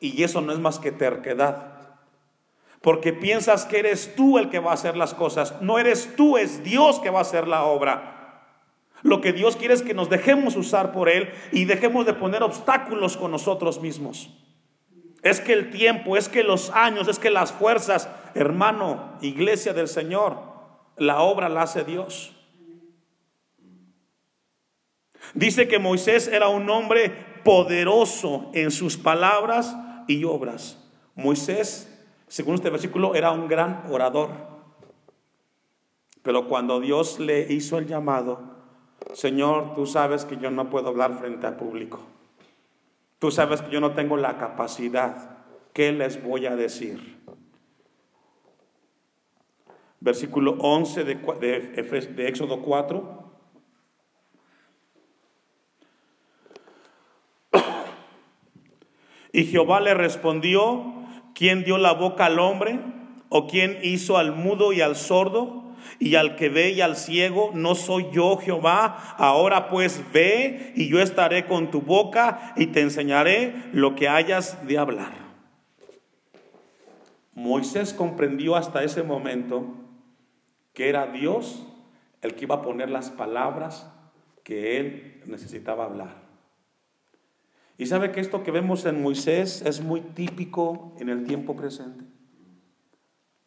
Y 0.00 0.22
eso 0.22 0.40
no 0.40 0.52
es 0.52 0.58
más 0.58 0.78
que 0.78 0.92
terquedad 0.92 1.76
porque 2.86 3.12
piensas 3.12 3.64
que 3.64 3.80
eres 3.80 4.14
tú 4.14 4.38
el 4.38 4.48
que 4.48 4.60
va 4.60 4.70
a 4.70 4.74
hacer 4.74 4.96
las 4.96 5.12
cosas. 5.12 5.60
No 5.60 5.80
eres 5.80 6.14
tú, 6.14 6.36
es 6.36 6.62
Dios 6.62 7.00
que 7.00 7.10
va 7.10 7.18
a 7.18 7.22
hacer 7.22 7.48
la 7.48 7.64
obra. 7.64 8.15
Lo 9.02 9.20
que 9.20 9.32
Dios 9.32 9.56
quiere 9.56 9.74
es 9.74 9.82
que 9.82 9.94
nos 9.94 10.08
dejemos 10.08 10.56
usar 10.56 10.92
por 10.92 11.08
Él 11.08 11.30
y 11.52 11.64
dejemos 11.64 12.06
de 12.06 12.14
poner 12.14 12.42
obstáculos 12.42 13.16
con 13.16 13.30
nosotros 13.30 13.80
mismos. 13.80 14.30
Es 15.22 15.40
que 15.40 15.52
el 15.52 15.70
tiempo, 15.70 16.16
es 16.16 16.28
que 16.28 16.42
los 16.42 16.70
años, 16.70 17.08
es 17.08 17.18
que 17.18 17.30
las 17.30 17.52
fuerzas, 17.52 18.08
hermano, 18.34 19.18
iglesia 19.20 19.72
del 19.72 19.88
Señor, 19.88 20.38
la 20.96 21.20
obra 21.20 21.48
la 21.48 21.62
hace 21.62 21.84
Dios. 21.84 22.32
Dice 25.34 25.68
que 25.68 25.78
Moisés 25.78 26.28
era 26.28 26.48
un 26.48 26.68
hombre 26.70 27.10
poderoso 27.44 28.50
en 28.54 28.70
sus 28.70 28.96
palabras 28.96 29.76
y 30.06 30.24
obras. 30.24 30.82
Moisés 31.14 31.92
según 32.28 32.56
este 32.56 32.70
versículo, 32.70 33.14
era 33.14 33.30
un 33.30 33.48
gran 33.48 33.84
orador. 33.90 34.30
Pero 36.22 36.48
cuando 36.48 36.80
Dios 36.80 37.20
le 37.20 37.52
hizo 37.52 37.78
el 37.78 37.86
llamado, 37.86 38.55
Señor, 39.14 39.74
tú 39.74 39.86
sabes 39.86 40.24
que 40.24 40.36
yo 40.36 40.50
no 40.50 40.68
puedo 40.70 40.88
hablar 40.88 41.18
frente 41.18 41.46
al 41.46 41.56
público. 41.56 42.00
Tú 43.18 43.30
sabes 43.30 43.62
que 43.62 43.70
yo 43.70 43.80
no 43.80 43.92
tengo 43.92 44.16
la 44.16 44.36
capacidad. 44.36 45.38
¿Qué 45.72 45.92
les 45.92 46.22
voy 46.22 46.46
a 46.46 46.56
decir? 46.56 47.16
Versículo 50.00 50.56
11 50.60 51.04
de, 51.04 51.14
de, 51.14 52.28
Éxodo 52.28 52.62
4. 52.62 53.24
Y 59.32 59.44
Jehová 59.44 59.80
le 59.80 59.94
respondió, 59.94 60.94
¿Quién 61.34 61.64
dio 61.64 61.76
la 61.76 61.92
boca 61.92 62.26
al 62.26 62.38
hombre? 62.38 62.80
¿O 63.28 63.46
quién 63.46 63.78
hizo 63.82 64.16
al 64.16 64.32
mudo 64.32 64.72
y 64.72 64.80
al 64.80 64.96
sordo? 64.96 65.65
Y 65.98 66.14
al 66.14 66.36
que 66.36 66.48
ve 66.48 66.70
y 66.70 66.80
al 66.80 66.96
ciego, 66.96 67.50
¿no 67.54 67.74
soy 67.74 68.06
yo 68.12 68.36
Jehová? 68.36 69.14
Ahora 69.16 69.68
pues 69.68 70.02
ve 70.12 70.72
y 70.74 70.88
yo 70.88 71.00
estaré 71.00 71.46
con 71.46 71.70
tu 71.70 71.82
boca 71.82 72.52
y 72.56 72.66
te 72.66 72.80
enseñaré 72.80 73.54
lo 73.72 73.94
que 73.94 74.08
hayas 74.08 74.66
de 74.66 74.78
hablar. 74.78 75.12
Moisés 77.34 77.92
comprendió 77.92 78.56
hasta 78.56 78.82
ese 78.82 79.02
momento 79.02 79.66
que 80.72 80.88
era 80.88 81.06
Dios 81.06 81.66
el 82.22 82.34
que 82.34 82.44
iba 82.44 82.56
a 82.56 82.62
poner 82.62 82.90
las 82.90 83.10
palabras 83.10 83.90
que 84.42 84.78
él 84.78 85.22
necesitaba 85.26 85.84
hablar. 85.84 86.26
Y 87.78 87.86
sabe 87.86 88.10
que 88.10 88.20
esto 88.20 88.42
que 88.42 88.50
vemos 88.50 88.86
en 88.86 89.02
Moisés 89.02 89.62
es 89.62 89.82
muy 89.82 90.00
típico 90.00 90.94
en 90.98 91.08
el 91.08 91.24
tiempo 91.24 91.54
presente. 91.56 92.04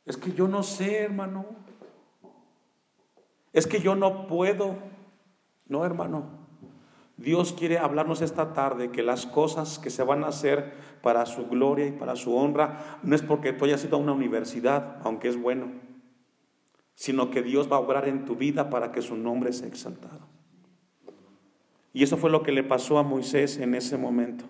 Es 0.05 0.17
que 0.17 0.33
yo 0.33 0.47
no 0.47 0.61
sé, 0.63 1.03
hermano. 1.03 1.45
Es 3.53 3.67
que 3.67 3.79
yo 3.81 3.95
no 3.95 4.27
puedo. 4.27 4.77
No, 5.67 5.85
hermano. 5.85 6.39
Dios 7.17 7.51
quiere 7.51 7.77
hablarnos 7.77 8.21
esta 8.21 8.53
tarde 8.53 8.91
que 8.91 9.03
las 9.03 9.25
cosas 9.25 9.77
que 9.77 9.89
se 9.89 10.03
van 10.03 10.23
a 10.23 10.27
hacer 10.27 10.73
para 11.01 11.25
su 11.25 11.47
gloria 11.47 11.85
y 11.85 11.91
para 11.91 12.15
su 12.15 12.33
honra 12.33 12.99
no 13.03 13.13
es 13.13 13.21
porque 13.21 13.51
tú 13.51 13.65
hayas 13.65 13.83
ido 13.83 13.97
a 13.97 13.99
una 13.99 14.13
universidad, 14.13 14.97
aunque 15.03 15.27
es 15.27 15.39
bueno, 15.39 15.67
sino 16.95 17.29
que 17.29 17.41
Dios 17.41 17.69
va 17.69 17.75
a 17.75 17.79
obrar 17.79 18.07
en 18.07 18.23
tu 18.23 18.37
vida 18.37 18.69
para 18.69 18.93
que 18.93 19.01
su 19.01 19.17
nombre 19.17 19.51
sea 19.51 19.67
exaltado. 19.67 20.27
Y 21.91 22.03
eso 22.03 22.15
fue 22.15 22.29
lo 22.29 22.41
que 22.41 22.53
le 22.53 22.63
pasó 22.63 22.97
a 22.97 23.03
Moisés 23.03 23.57
en 23.57 23.75
ese 23.75 23.97
momento. 23.97 24.45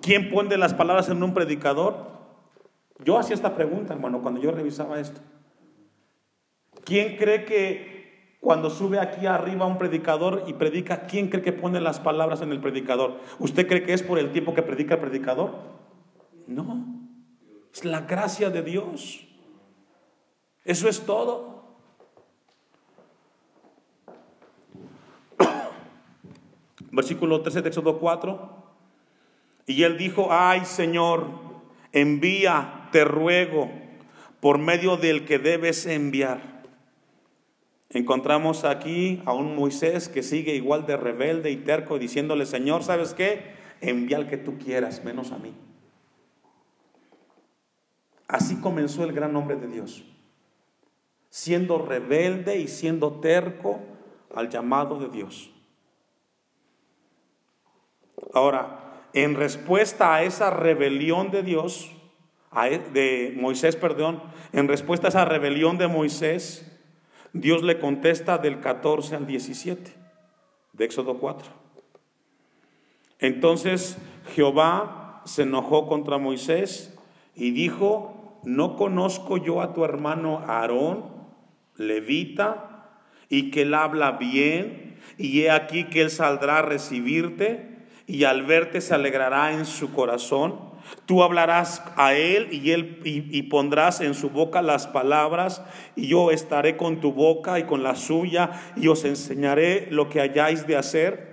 ¿Quién 0.00 0.30
pone 0.30 0.56
las 0.56 0.74
palabras 0.74 1.08
en 1.10 1.22
un 1.22 1.32
predicador? 1.32 2.10
Yo 3.04 3.18
hacía 3.18 3.34
esta 3.34 3.54
pregunta, 3.54 3.94
hermano, 3.94 4.20
cuando 4.20 4.40
yo 4.40 4.50
revisaba 4.50 4.98
esto. 4.98 5.20
¿Quién 6.84 7.16
cree 7.16 7.44
que 7.44 8.36
cuando 8.40 8.70
sube 8.70 8.98
aquí 8.98 9.26
arriba 9.26 9.66
un 9.66 9.78
predicador 9.78 10.44
y 10.48 10.54
predica, 10.54 11.06
quién 11.06 11.28
cree 11.28 11.42
que 11.42 11.52
pone 11.52 11.80
las 11.80 12.00
palabras 12.00 12.42
en 12.42 12.50
el 12.50 12.60
predicador? 12.60 13.20
¿Usted 13.38 13.68
cree 13.68 13.84
que 13.84 13.92
es 13.92 14.02
por 14.02 14.18
el 14.18 14.32
tiempo 14.32 14.52
que 14.54 14.62
predica 14.62 14.94
el 14.94 15.00
predicador? 15.00 15.54
No, 16.46 16.84
es 17.72 17.84
la 17.84 18.00
gracia 18.00 18.50
de 18.50 18.62
Dios. 18.62 19.24
Eso 20.64 20.88
es 20.88 21.06
todo. 21.06 21.76
Versículo 26.90 27.42
13 27.42 27.62
de 27.62 27.68
Éxodo 27.68 27.98
4. 27.98 28.62
Y 29.66 29.84
él 29.84 29.96
dijo, 29.96 30.28
ay 30.30 30.64
Señor, 30.64 31.28
envía, 31.92 32.88
te 32.90 33.04
ruego, 33.04 33.70
por 34.40 34.58
medio 34.58 34.96
del 34.96 35.24
que 35.24 35.38
debes 35.38 35.86
enviar. 35.86 36.51
Encontramos 37.94 38.64
aquí 38.64 39.22
a 39.26 39.34
un 39.34 39.54
Moisés 39.54 40.08
que 40.08 40.22
sigue 40.22 40.54
igual 40.54 40.86
de 40.86 40.96
rebelde 40.96 41.50
y 41.50 41.56
terco, 41.56 41.98
diciéndole, 41.98 42.46
Señor, 42.46 42.84
¿sabes 42.84 43.12
qué? 43.12 43.52
Envía 43.82 44.16
al 44.16 44.28
que 44.28 44.38
tú 44.38 44.56
quieras, 44.58 45.04
menos 45.04 45.30
a 45.30 45.38
mí. 45.38 45.54
Así 48.28 48.56
comenzó 48.60 49.04
el 49.04 49.12
gran 49.12 49.36
hombre 49.36 49.56
de 49.56 49.66
Dios, 49.66 50.04
siendo 51.28 51.84
rebelde 51.84 52.58
y 52.58 52.68
siendo 52.68 53.20
terco 53.20 53.80
al 54.34 54.48
llamado 54.48 54.98
de 54.98 55.08
Dios. 55.10 55.50
Ahora, 58.32 59.02
en 59.12 59.34
respuesta 59.34 60.14
a 60.14 60.22
esa 60.22 60.48
rebelión 60.48 61.30
de 61.30 61.42
Dios, 61.42 61.92
e, 62.64 62.78
de 62.78 63.34
Moisés, 63.36 63.76
perdón, 63.76 64.22
en 64.54 64.66
respuesta 64.66 65.08
a 65.08 65.10
esa 65.10 65.24
rebelión 65.26 65.76
de 65.76 65.88
Moisés, 65.88 66.71
Dios 67.32 67.62
le 67.62 67.78
contesta 67.78 68.38
del 68.38 68.60
14 68.60 69.16
al 69.16 69.26
17 69.26 69.92
de 70.72 70.84
Éxodo 70.84 71.18
4. 71.18 71.50
Entonces 73.18 73.96
Jehová 74.34 75.22
se 75.24 75.42
enojó 75.42 75.86
contra 75.86 76.18
Moisés 76.18 76.94
y 77.34 77.52
dijo, 77.52 78.40
¿no 78.44 78.76
conozco 78.76 79.38
yo 79.38 79.62
a 79.62 79.72
tu 79.72 79.84
hermano 79.84 80.40
Aarón, 80.46 81.04
levita, 81.76 82.68
y 83.28 83.50
que 83.50 83.62
él 83.62 83.72
habla 83.72 84.12
bien, 84.12 84.98
y 85.16 85.42
he 85.42 85.50
aquí 85.50 85.84
que 85.84 86.02
él 86.02 86.10
saldrá 86.10 86.58
a 86.58 86.62
recibirte, 86.62 87.86
y 88.06 88.24
al 88.24 88.42
verte 88.42 88.82
se 88.82 88.94
alegrará 88.94 89.52
en 89.52 89.64
su 89.64 89.94
corazón? 89.94 90.71
Tú 91.06 91.22
hablarás 91.22 91.82
a 91.96 92.14
él 92.14 92.48
y 92.52 92.70
él 92.70 93.00
y, 93.04 93.42
pondrás 93.42 94.00
en 94.00 94.14
su 94.14 94.30
boca 94.30 94.62
las 94.62 94.86
palabras 94.86 95.62
y 95.96 96.06
yo 96.06 96.30
estaré 96.30 96.76
con 96.76 97.00
tu 97.00 97.12
boca 97.12 97.58
y 97.58 97.64
con 97.64 97.82
la 97.82 97.96
suya 97.96 98.50
y 98.76 98.88
os 98.88 99.04
enseñaré 99.04 99.88
lo 99.90 100.08
que 100.08 100.20
hayáis 100.20 100.66
de 100.66 100.76
hacer. 100.76 101.32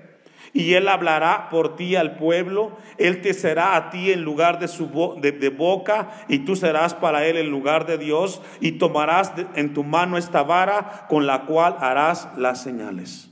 Y 0.51 0.73
él 0.73 0.87
hablará 0.87 1.49
por 1.51 1.75
ti 1.75 1.95
al 1.95 2.15
pueblo, 2.15 2.75
él 2.97 3.21
te 3.21 3.35
será 3.35 3.75
a 3.75 3.91
ti 3.91 4.11
en 4.11 4.23
lugar 4.23 4.59
de 4.59 4.67
su 4.67 4.89
de 5.21 5.49
boca 5.49 6.09
y 6.27 6.39
tú 6.39 6.55
serás 6.55 6.95
para 6.95 7.25
él 7.27 7.37
en 7.37 7.51
lugar 7.51 7.85
de 7.85 7.99
Dios 7.99 8.41
y 8.59 8.73
tomarás 8.73 9.31
en 9.55 9.75
tu 9.75 9.83
mano 9.83 10.17
esta 10.17 10.41
vara 10.41 11.05
con 11.07 11.27
la 11.27 11.45
cual 11.45 11.77
harás 11.79 12.29
las 12.35 12.63
señales. 12.63 13.29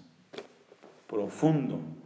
Profundo 1.08 1.97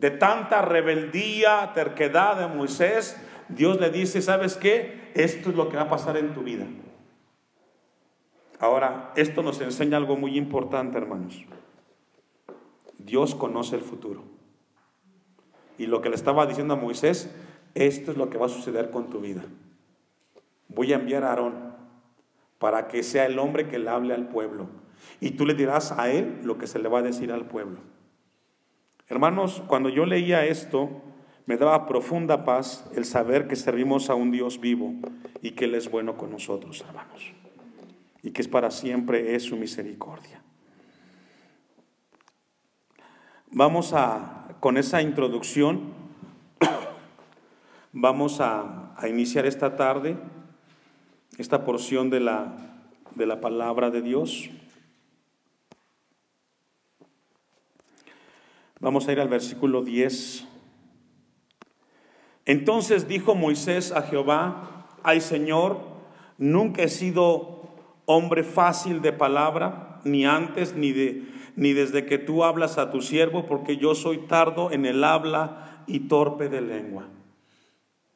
de 0.00 0.10
tanta 0.10 0.62
rebeldía, 0.62 1.72
terquedad 1.74 2.38
de 2.38 2.54
Moisés, 2.54 3.16
Dios 3.50 3.78
le 3.78 3.90
dice, 3.90 4.22
¿sabes 4.22 4.56
qué? 4.56 5.10
Esto 5.14 5.50
es 5.50 5.56
lo 5.56 5.68
que 5.68 5.76
va 5.76 5.82
a 5.82 5.88
pasar 5.90 6.16
en 6.16 6.32
tu 6.32 6.42
vida. 6.42 6.66
Ahora, 8.58 9.12
esto 9.16 9.42
nos 9.42 9.60
enseña 9.60 9.98
algo 9.98 10.16
muy 10.16 10.38
importante, 10.38 10.96
hermanos. 10.96 11.44
Dios 12.98 13.34
conoce 13.34 13.76
el 13.76 13.82
futuro. 13.82 14.24
Y 15.76 15.86
lo 15.86 16.00
que 16.00 16.08
le 16.08 16.14
estaba 16.14 16.46
diciendo 16.46 16.74
a 16.74 16.76
Moisés, 16.78 17.34
esto 17.74 18.10
es 18.10 18.16
lo 18.16 18.30
que 18.30 18.38
va 18.38 18.46
a 18.46 18.50
suceder 18.50 18.90
con 18.90 19.10
tu 19.10 19.20
vida. 19.20 19.42
Voy 20.68 20.92
a 20.92 20.96
enviar 20.96 21.24
a 21.24 21.30
Aarón 21.30 21.74
para 22.58 22.88
que 22.88 23.02
sea 23.02 23.26
el 23.26 23.38
hombre 23.38 23.68
que 23.68 23.78
le 23.78 23.90
hable 23.90 24.14
al 24.14 24.28
pueblo. 24.28 24.68
Y 25.20 25.32
tú 25.32 25.44
le 25.44 25.54
dirás 25.54 25.92
a 25.92 26.10
él 26.10 26.40
lo 26.42 26.56
que 26.58 26.66
se 26.66 26.78
le 26.78 26.88
va 26.88 27.00
a 27.00 27.02
decir 27.02 27.32
al 27.32 27.46
pueblo. 27.46 27.78
Hermanos, 29.10 29.62
cuando 29.66 29.90
yo 29.90 30.06
leía 30.06 30.46
esto, 30.46 30.88
me 31.44 31.58
daba 31.58 31.86
profunda 31.86 32.46
paz 32.46 32.88
el 32.96 33.04
saber 33.04 33.46
que 33.48 33.56
servimos 33.56 34.08
a 34.08 34.14
un 34.14 34.30
Dios 34.30 34.58
vivo 34.58 34.94
y 35.42 35.50
que 35.50 35.66
Él 35.66 35.74
es 35.74 35.90
bueno 35.90 36.16
con 36.16 36.30
nosotros, 36.30 36.82
hermanos. 36.88 37.32
Y 38.22 38.30
que 38.30 38.40
es 38.40 38.48
para 38.48 38.70
siempre 38.70 39.34
es 39.34 39.42
su 39.42 39.56
misericordia. 39.56 40.42
Vamos 43.50 43.92
a, 43.92 44.56
con 44.60 44.78
esa 44.78 45.02
introducción, 45.02 45.92
vamos 47.92 48.40
a, 48.40 48.94
a 48.96 49.08
iniciar 49.08 49.44
esta 49.44 49.76
tarde 49.76 50.16
esta 51.40 51.64
porción 51.64 52.10
de 52.10 52.20
la, 52.20 52.52
de 53.14 53.26
la 53.26 53.40
palabra 53.40 53.90
de 53.90 54.02
Dios. 54.02 54.50
Vamos 58.80 59.06
a 59.06 59.12
ir 59.12 59.20
al 59.20 59.28
versículo 59.28 59.82
10. 59.82 60.46
Entonces 62.46 63.06
dijo 63.06 63.34
Moisés 63.34 63.92
a 63.92 64.02
Jehová, 64.02 64.86
ay 65.02 65.20
Señor, 65.20 65.78
nunca 66.38 66.82
he 66.82 66.88
sido 66.88 67.60
hombre 68.06 68.42
fácil 68.42 69.02
de 69.02 69.12
palabra, 69.12 70.00
ni 70.04 70.24
antes 70.24 70.74
ni, 70.74 70.92
de, 70.92 71.28
ni 71.56 71.74
desde 71.74 72.06
que 72.06 72.16
tú 72.16 72.42
hablas 72.42 72.78
a 72.78 72.90
tu 72.90 73.02
siervo, 73.02 73.44
porque 73.44 73.76
yo 73.76 73.94
soy 73.94 74.26
tardo 74.26 74.72
en 74.72 74.86
el 74.86 75.04
habla 75.04 75.84
y 75.86 76.00
torpe 76.00 76.48
de 76.48 76.62
lengua. 76.62 77.04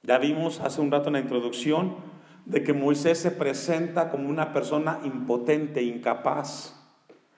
Ya 0.03 0.16
vimos 0.16 0.61
hace 0.61 0.81
un 0.81 0.90
rato 0.90 1.09
en 1.09 1.14
la 1.14 1.20
introducción 1.20 1.96
de 2.46 2.62
que 2.62 2.72
Moisés 2.72 3.18
se 3.18 3.31
presenta 3.31 4.11
como 4.11 4.31
una 4.31 4.55
persona 4.55 5.00
impotente, 5.05 5.83
incapaz 5.83 6.74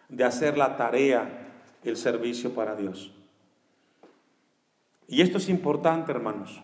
de 0.08 0.22
hacer 0.22 0.56
la 0.56 0.76
tarea, 0.76 1.42
el 1.82 1.96
servicio 1.96 2.54
para 2.54 2.76
Dios. 2.76 3.15
Y 5.08 5.22
esto 5.22 5.38
es 5.38 5.48
importante, 5.48 6.12
hermanos, 6.12 6.62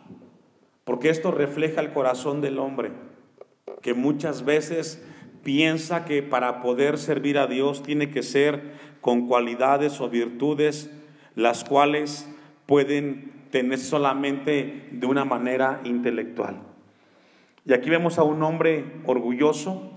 porque 0.84 1.10
esto 1.10 1.30
refleja 1.30 1.80
el 1.80 1.92
corazón 1.92 2.40
del 2.40 2.58
hombre, 2.58 2.90
que 3.80 3.94
muchas 3.94 4.44
veces 4.44 5.04
piensa 5.42 6.04
que 6.04 6.22
para 6.22 6.62
poder 6.62 6.98
servir 6.98 7.38
a 7.38 7.46
Dios 7.46 7.82
tiene 7.82 8.10
que 8.10 8.22
ser 8.22 8.72
con 9.00 9.26
cualidades 9.26 10.00
o 10.00 10.08
virtudes 10.08 10.90
las 11.34 11.64
cuales 11.64 12.28
pueden 12.66 13.32
tener 13.50 13.78
solamente 13.78 14.88
de 14.92 15.06
una 15.06 15.24
manera 15.24 15.80
intelectual. 15.84 16.62
Y 17.64 17.72
aquí 17.72 17.90
vemos 17.90 18.18
a 18.18 18.24
un 18.24 18.42
hombre 18.42 18.84
orgulloso, 19.06 19.90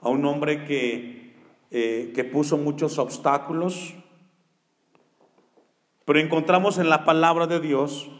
a 0.00 0.08
un 0.08 0.24
hombre 0.24 0.64
que, 0.64 1.34
eh, 1.70 2.12
que 2.14 2.24
puso 2.24 2.56
muchos 2.56 2.98
obstáculos, 2.98 3.94
pero 6.04 6.18
encontramos 6.20 6.78
en 6.78 6.88
la 6.88 7.04
palabra 7.04 7.46
de 7.46 7.60
Dios 7.60 8.10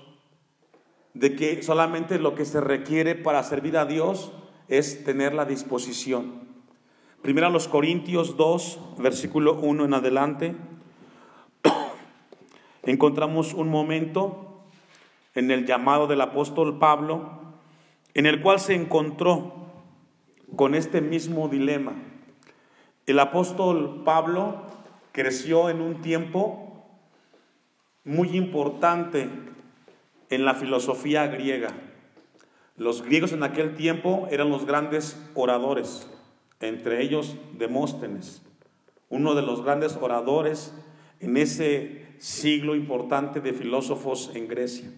de 1.13 1.37
que 1.37 1.63
solamente 1.63 2.19
lo 2.19 2.35
que 2.35 2.45
se 2.45 2.61
requiere 2.61 3.15
para 3.15 3.43
servir 3.43 3.77
a 3.77 3.85
Dios 3.85 4.33
es 4.69 5.05
tener 5.05 5.35
la 5.35 5.45
disposición. 5.45 6.45
Primero 7.23 7.47
a 7.47 7.51
los 7.51 7.69
Corintios 7.69 8.37
2, 8.37 8.81
versículo 8.99 9.55
1 9.55 9.85
en 9.85 9.95
adelante, 9.95 10.57
encontramos 12.83 13.55
un 13.55 13.69
momento 13.69 14.63
en 15.35 15.51
el 15.51 15.67
llamado 15.67 16.07
del 16.07 16.21
apóstol 16.21 16.79
Pablo, 16.79 17.41
en 18.15 18.27
el 18.27 18.41
cual 18.41 18.61
se 18.61 18.75
encontró 18.75 19.55
con 20.57 20.75
este 20.75 21.01
mismo 21.01 21.49
dilema. 21.49 21.93
El 23.07 23.19
apóstol 23.19 24.03
Pablo 24.05 24.63
creció 25.13 25.71
en 25.71 25.81
un 25.81 26.01
tiempo 26.01 26.64
muy 28.05 28.37
importante 28.37 29.29
en 30.31 30.45
la 30.45 30.55
filosofía 30.55 31.27
griega. 31.27 31.71
Los 32.77 33.03
griegos 33.03 33.33
en 33.33 33.43
aquel 33.43 33.75
tiempo 33.75 34.29
eran 34.31 34.51
los 34.51 34.67
grandes 34.67 35.21
oradores, 35.35 36.11
entre 36.61 37.03
ellos 37.03 37.37
Demóstenes, 37.57 38.43
uno 39.09 39.35
de 39.35 39.43
los 39.43 39.63
grandes 39.63 39.97
oradores 39.97 40.75
en 41.21 41.37
ese, 41.37 42.05
siglo 42.19 42.75
importante 42.75 43.41
de 43.41 43.53
filósofos 43.53 44.31
en 44.35 44.49
Grecia. 44.49 44.91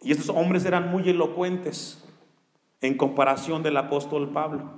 Y 0.00 0.12
estos 0.12 0.28
hombres 0.28 0.64
eran 0.64 0.90
muy 0.90 1.08
elocuentes 1.08 2.04
en 2.80 2.96
comparación 2.96 3.62
del 3.62 3.76
apóstol 3.76 4.30
Pablo. 4.30 4.70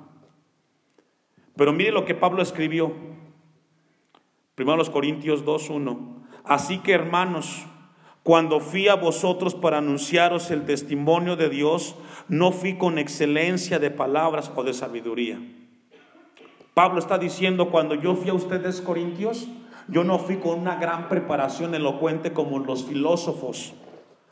Pero 1.56 1.72
mire 1.72 1.92
lo 1.92 2.04
que 2.04 2.14
Pablo 2.14 2.42
escribió. 2.42 2.92
Primero 4.54 4.76
los 4.76 4.90
Corintios 4.90 5.44
2.1. 5.44 6.23
Así 6.44 6.78
que 6.78 6.92
hermanos, 6.92 7.64
cuando 8.22 8.60
fui 8.60 8.88
a 8.88 8.94
vosotros 8.94 9.54
para 9.54 9.78
anunciaros 9.78 10.50
el 10.50 10.64
testimonio 10.64 11.36
de 11.36 11.48
Dios, 11.48 11.96
no 12.28 12.52
fui 12.52 12.76
con 12.78 12.98
excelencia 12.98 13.78
de 13.78 13.90
palabras 13.90 14.52
o 14.54 14.62
de 14.62 14.72
sabiduría. 14.74 15.38
Pablo 16.74 16.98
está 16.98 17.18
diciendo, 17.18 17.70
cuando 17.70 17.94
yo 17.94 18.14
fui 18.14 18.30
a 18.30 18.34
ustedes 18.34 18.80
Corintios, 18.80 19.48
yo 19.88 20.04
no 20.04 20.18
fui 20.18 20.36
con 20.36 20.58
una 20.58 20.76
gran 20.76 21.08
preparación 21.08 21.74
elocuente 21.74 22.32
como 22.32 22.58
los 22.58 22.84
filósofos 22.84 23.74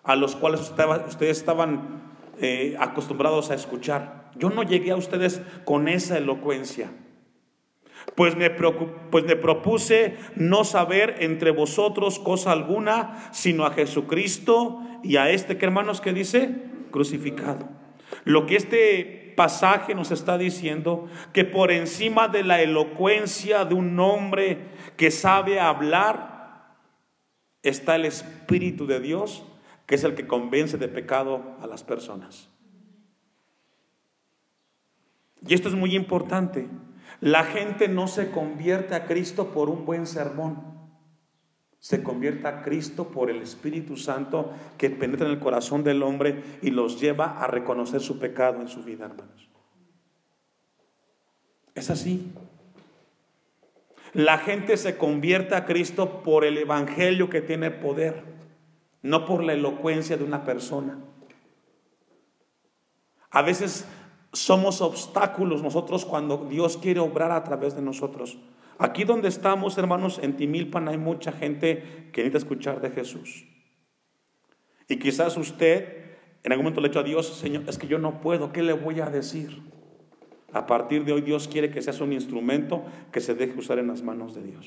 a 0.03 0.17
los 0.17 0.35
cuales 0.37 0.61
ustedes 0.61 1.39
estaban 1.39 2.03
eh, 2.41 2.77
acostumbrados 2.81 3.51
a 3.51 3.55
escuchar. 3.55 4.31
Yo 4.37 4.51
no 4.51 4.63
llegué 4.63 4.91
a 4.91 4.97
ustedes 4.97 5.43
con 5.65 5.89
esa 5.89 6.19
elocuencia. 6.19 6.91
Pues 8.15 8.37
me, 8.37 8.51
pues 8.51 9.25
me 9.25 9.37
propuse 9.37 10.17
no 10.37 10.65
saber 10.65 11.17
entre 11.21 11.51
vosotros 11.51 12.19
cosa 12.19 12.53
alguna, 12.53 13.31
sino 13.33 13.65
a 13.65 13.73
Jesucristo 13.73 14.81
y 15.03 15.17
a 15.17 15.31
este 15.31 15.59
que 15.59 15.67
hermanos 15.67 16.01
que 16.01 16.13
dice, 16.13 16.51
crucificado. 16.91 17.69
Lo 18.25 18.47
que 18.47 18.57
este 18.57 19.33
pasaje 19.37 19.95
nos 19.95 20.11
está 20.11 20.37
diciendo, 20.37 21.09
que 21.33 21.45
por 21.45 21.71
encima 21.71 22.29
de 22.29 22.45
la 22.45 22.61
elocuencia 22.61 23.65
de 23.65 23.75
un 23.75 23.99
hombre 23.99 24.59
que 24.97 25.11
sabe 25.11 25.61
hablar, 25.61 26.77
está 27.63 27.97
el 27.97 28.05
Espíritu 28.05 28.87
de 28.87 29.01
Dios 29.01 29.45
que 29.87 29.97
es 29.97 30.05
el 30.05 30.15
que 30.15 30.27
convence 30.27 30.79
de 30.79 30.89
pecado 30.89 31.57
a 31.61 31.67
las 31.67 31.85
personas. 31.85 32.49
Y 35.47 35.55
esto 35.55 35.69
es 35.69 35.75
muy 35.75 35.95
importante. 35.95 36.69
La 37.21 37.45
gente 37.45 37.89
no 37.89 38.09
se 38.09 38.31
convierte 38.31 38.95
a 38.95 39.07
Cristo 39.07 39.53
por 39.53 39.69
un 39.69 39.85
buen 39.85 40.07
sermón. 40.07 40.73
Se 41.79 42.03
convierte 42.03 42.47
a 42.47 42.63
Cristo 42.63 43.09
por 43.09 43.31
el 43.31 43.43
Espíritu 43.43 43.97
Santo 43.97 44.53
que 44.79 44.91
penetra 44.91 45.27
en 45.27 45.33
el 45.33 45.41
corazón 45.41 45.83
del 45.83 46.03
hombre 46.03 46.43
y 46.63 46.71
los 46.71 47.01
lleva 47.01 47.41
a 47.41 47.47
reconocer 47.47 48.01
su 48.01 48.19
pecado 48.19 48.61
en 48.61 48.69
su 48.69 48.85
vida, 48.85 49.07
hermanos. 49.07 49.49
Es 51.75 51.91
así. 51.91 52.33
La 54.13 54.39
gente 54.39 54.77
se 54.77 54.97
convierte 54.97 55.55
a 55.55 55.65
Cristo 55.65 56.23
por 56.23 56.45
el 56.45 56.59
Evangelio 56.59 57.31
que 57.31 57.41
tiene 57.41 57.71
poder 57.71 58.33
no 59.03 59.27
por 59.27 59.43
la 59.43 59.53
elocuencia 59.53 60.17
de 60.17 60.25
una 60.25 60.45
persona. 60.45 60.99
A 63.31 63.43
veces 63.43 63.87
somos 64.33 64.81
obstáculos 64.81 65.63
nosotros 65.63 66.05
cuando 66.05 66.47
Dios 66.49 66.77
quiere 66.77 67.01
obrar 67.01 67.33
a 67.33 67.45
través 67.45 67.75
de 67.77 67.83
nosotros. 67.83 68.39
Aquí 68.79 69.05
donde 69.05 69.29
estamos, 69.29 69.79
hermanos, 69.79 70.19
en 70.23 70.37
Timilpan 70.37 70.89
hay 70.89 70.99
mucha 70.99 71.33
gente 71.33 72.09
que 72.13 72.23
necesita 72.23 72.39
escuchar 72.39 72.81
de 72.81 72.91
Jesús. 72.91 73.45
Y 74.89 74.99
quizás 74.99 75.37
usted 75.37 76.03
en 76.45 76.53
algún 76.53 76.65
momento 76.65 76.81
le 76.81 76.87
ha 76.87 76.91
dicho 76.91 77.01
a 77.01 77.05
Dios, 77.05 77.27
Señor, 77.27 77.63
es 77.69 77.79
que 77.79 77.87
yo 77.87 77.99
no 77.99 78.21
puedo, 78.21 78.53
¿qué 78.53 78.63
le 78.63 78.73
voy 78.73 79.01
a 79.01 79.07
decir? 79.07 79.63
A 80.53 80.67
partir 80.67 81.05
de 81.05 81.13
hoy 81.13 81.21
Dios 81.21 81.47
quiere 81.47 81.71
que 81.71 81.81
seas 81.81 82.01
un 82.01 82.13
instrumento 82.13 82.85
que 83.13 83.21
se 83.21 83.35
deje 83.35 83.59
usar 83.59 83.79
en 83.79 83.87
las 83.87 84.03
manos 84.03 84.35
de 84.35 84.43
Dios. 84.43 84.67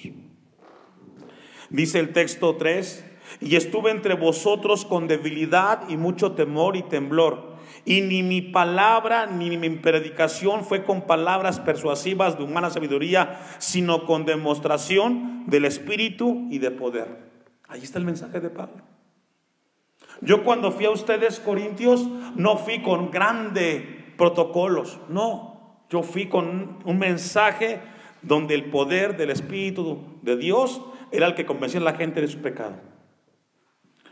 Dice 1.70 2.00
el 2.00 2.14
texto 2.14 2.56
3, 2.56 3.06
y 3.42 3.56
estuve 3.56 3.92
entre 3.92 4.14
vosotros 4.14 4.86
con 4.86 5.08
debilidad 5.08 5.90
y 5.90 5.98
mucho 5.98 6.32
temor 6.32 6.78
y 6.78 6.84
temblor. 6.84 7.55
Y 7.86 8.02
ni 8.02 8.24
mi 8.24 8.42
palabra 8.42 9.28
ni 9.28 9.58
mi 9.58 9.70
predicación 9.70 10.66
fue 10.66 10.84
con 10.84 11.04
palabras 11.04 11.60
persuasivas 11.60 12.38
de 12.38 12.44
humana 12.44 12.72
sabiduría, 12.72 13.40
sino 13.60 14.06
con 14.06 14.26
demostración 14.26 15.44
del 15.46 15.66
Espíritu 15.66 16.48
y 16.50 16.58
de 16.58 16.72
poder. 16.72 17.26
Ahí 17.68 17.84
está 17.84 18.00
el 18.00 18.06
mensaje 18.06 18.40
de 18.40 18.50
Pablo. 18.50 18.84
Yo 20.22 20.44
cuando 20.44 20.72
fui 20.72 20.86
a 20.86 20.92
ustedes, 20.92 21.40
Corintios, 21.40 22.08
no 22.36 22.58
fui 22.58 22.82
con 22.82 23.12
grandes 23.12 23.84
protocolos, 24.18 25.00
no, 25.10 25.56
yo 25.90 26.04
fui 26.04 26.28
con 26.28 26.80
un 26.86 26.98
mensaje 26.98 27.82
donde 28.22 28.56
el 28.56 28.66
poder 28.72 29.18
del 29.18 29.30
Espíritu 29.30 30.20
de 30.22 30.38
Dios 30.38 30.82
era 31.12 31.28
el 31.28 31.36
que 31.36 31.46
convencía 31.46 31.80
a 31.80 31.84
la 31.84 31.94
gente 31.94 32.22
de 32.22 32.28
su 32.28 32.40
pecado. 32.40 32.76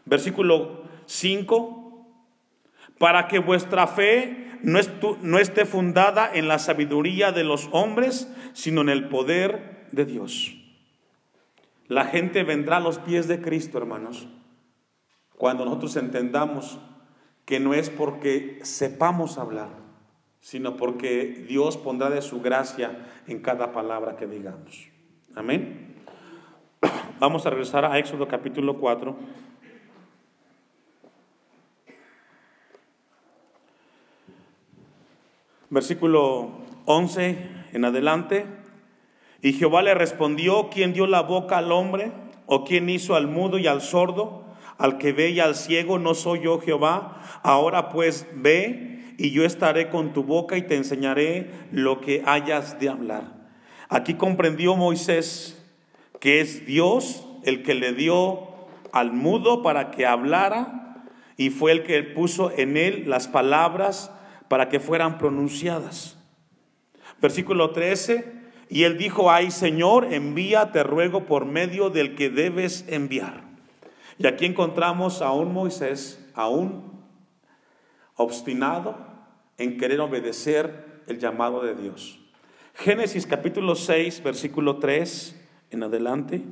Versículo 0.06 0.84
5, 1.06 1.83
para 3.04 3.28
que 3.28 3.40
vuestra 3.40 3.86
fe 3.86 4.48
no, 4.62 4.80
esté 5.38 5.66
fundada 5.66 6.32
en 6.34 6.48
la 6.48 6.58
sabiduría 6.58 7.34
de 7.34 7.44
los 7.44 7.68
hombres, 7.74 8.34
sino 8.54 8.80
en 8.80 8.88
el 8.88 9.10
poder 9.10 9.90
de 9.92 10.06
Dios. 10.06 10.56
La 11.90 12.06
gente 12.06 12.44
vendrá 12.44 12.78
a 12.78 12.80
los 12.80 13.00
pies 13.00 13.28
de 13.28 13.42
Cristo, 13.42 13.78
hermanos, 13.78 14.30
cuando 15.36 15.66
nosotros 15.66 15.98
entendamos 15.98 16.80
que 17.44 17.60
no 17.60 17.74
es 17.74 17.90
porque 17.90 18.60
sepamos 18.64 19.38
hablar, 19.38 19.72
sino 20.40 20.78
porque 20.78 21.46
Dios 21.46 21.76
pondrá 21.76 22.10
de 22.10 22.22
su 22.22 22.40
gracia 22.40 23.06
en 23.28 23.42
cada 23.42 23.74
palabra 23.74 24.16
que 24.16 24.28
digamos. 24.28 24.88
Amén. 25.36 25.98
Vamos 27.20 27.46
a 27.46 27.50
regresar 27.50 27.84
a 27.84 28.00
Éxodo 28.00 28.30
capítulo 28.30 28.80
4. 28.80 29.44
Versículo 35.74 36.52
11 36.86 37.36
en 37.74 37.84
adelante. 37.84 38.46
Y 39.42 39.54
Jehová 39.54 39.82
le 39.82 39.96
respondió, 39.96 40.70
¿quién 40.70 40.94
dio 40.94 41.08
la 41.08 41.22
boca 41.22 41.58
al 41.58 41.72
hombre? 41.72 42.12
¿O 42.46 42.64
quién 42.64 42.90
hizo 42.90 43.16
al 43.16 43.28
mudo 43.28 43.58
y 43.58 43.66
al 43.66 43.82
sordo? 43.82 44.44
Al 44.78 45.00
que 45.00 45.14
ve 45.14 45.32
y 45.32 45.40
al 45.40 45.56
ciego, 45.56 45.98
¿no 45.98 46.14
soy 46.14 46.42
yo 46.42 46.60
Jehová? 46.60 47.24
Ahora 47.42 47.90
pues 47.90 48.28
ve 48.36 49.16
y 49.18 49.32
yo 49.32 49.46
estaré 49.46 49.90
con 49.90 50.14
tu 50.14 50.24
boca 50.24 50.58
y 50.58 50.62
te 50.62 50.76
enseñaré 50.76 51.50
lo 51.72 52.02
que 52.02 52.22
hayas 52.24 52.80
de 52.80 52.90
hablar. 52.90 53.24
Aquí 53.90 54.14
comprendió 54.14 54.76
Moisés 54.76 55.60
que 56.20 56.40
es 56.40 56.68
Dios 56.68 57.28
el 57.46 57.64
que 57.64 57.74
le 57.74 57.94
dio 57.94 58.48
al 58.92 59.12
mudo 59.12 59.64
para 59.64 59.90
que 59.90 60.06
hablara 60.06 61.04
y 61.36 61.50
fue 61.50 61.72
el 61.72 61.82
que 61.82 62.04
puso 62.04 62.52
en 62.56 62.78
él 62.78 63.06
las 63.08 63.28
palabras 63.28 64.12
para 64.54 64.70
que 64.70 64.80
fueran 64.80 65.18
pronunciadas. 65.18 66.16
Versículo 67.20 67.72
13, 67.72 68.34
y 68.70 68.84
él 68.84 69.00
dijo, 69.00 69.32
ay 69.32 69.50
Señor, 69.50 70.14
envía, 70.14 70.72
te 70.72 70.84
ruego, 70.84 71.26
por 71.26 71.48
medio 71.48 71.90
del 71.90 72.14
que 72.14 72.30
debes 72.30 72.86
enviar. 72.88 73.46
Y 74.20 74.28
aquí 74.28 74.46
encontramos 74.46 75.24
a 75.24 75.32
un 75.32 75.52
Moisés, 75.52 76.24
aún 76.36 77.04
obstinado 78.16 78.96
en 79.58 79.76
querer 79.80 80.00
obedecer 80.02 81.02
el 81.08 81.18
llamado 81.18 81.64
de 81.64 81.74
Dios. 81.74 82.20
Génesis 82.76 83.26
capítulo 83.26 83.74
6, 83.74 84.22
versículo 84.22 84.78
3 84.78 85.36
en 85.72 85.82
adelante. 85.82 86.44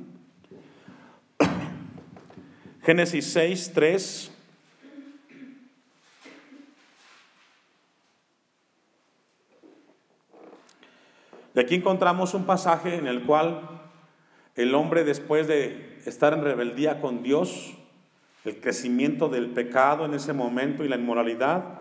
Génesis 2.82 3.32
6, 3.32 3.72
3. 3.76 4.31
Y 11.54 11.60
aquí 11.60 11.76
encontramos 11.76 12.34
un 12.34 12.46
pasaje 12.46 12.96
en 12.96 13.08
el 13.08 13.24
cual 13.24 13.70
el 14.56 14.76
hombre 14.76 15.04
después 15.04 15.48
de 15.48 16.00
estar 16.06 16.34
en 16.34 16.44
rebeldía 16.44 17.02
con 17.02 17.24
Dios, 17.24 17.74
el 18.46 18.60
crecimiento 18.60 19.30
del 19.30 19.50
pecado 19.50 20.06
en 20.06 20.14
ese 20.14 20.34
momento 20.34 20.84
y 20.84 20.88
la 20.88 20.96
inmoralidad, 20.96 21.80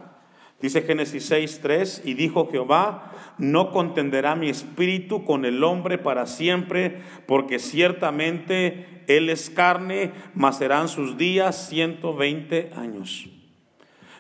dice 0.61 0.83
Génesis 0.83 1.25
6, 1.27 1.61
3, 1.63 2.03
y 2.05 2.15
dijo 2.15 2.49
Jehová, 2.51 3.13
no 3.39 3.71
contenderá 3.71 4.35
mi 4.35 4.49
espíritu 4.49 5.25
con 5.25 5.45
el 5.45 5.65
hombre 5.65 5.99
para 5.99 6.27
siempre, 6.27 7.01
porque 7.27 7.59
ciertamente 7.59 9.05
él 9.07 9.31
es 9.31 9.51
carne, 9.51 10.13
mas 10.35 10.59
serán 10.59 10.89
sus 10.89 11.17
días 11.17 11.69
120 11.69 12.73
años. 12.77 13.29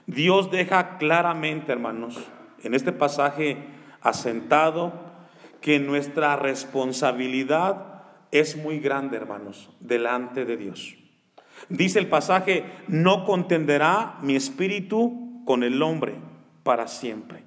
Dios 0.06 0.50
deja 0.50 0.98
claramente, 0.98 1.72
hermanos, 1.72 2.18
en 2.62 2.74
este 2.74 2.92
pasaje 2.92 3.58
asentado, 4.00 5.10
que 5.61 5.79
nuestra 5.79 6.37
responsabilidad 6.37 8.03
es 8.31 8.57
muy 8.57 8.79
grande, 8.81 9.16
hermanos, 9.16 9.70
delante 9.81 10.44
de 10.44 10.57
Dios. 10.57 10.96
Dice 11.68 11.99
el 11.99 12.09
pasaje, 12.09 12.64
no 12.88 13.25
contenderá 13.25 14.18
mi 14.23 14.37
espíritu 14.37 15.42
con 15.44 15.62
el 15.62 15.83
hombre 15.83 16.14
para 16.62 16.88
siempre. 16.88 17.44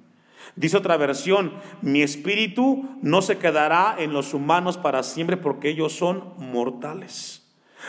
Dice 0.56 0.76
otra 0.76 0.96
versión, 0.96 1.52
mi 1.82 2.02
espíritu 2.02 2.88
no 3.02 3.22
se 3.22 3.38
quedará 3.38 3.96
en 3.98 4.12
los 4.12 4.34
humanos 4.34 4.78
para 4.78 5.02
siempre 5.02 5.36
porque 5.36 5.70
ellos 5.70 5.94
son 5.94 6.34
mortales. 6.36 7.44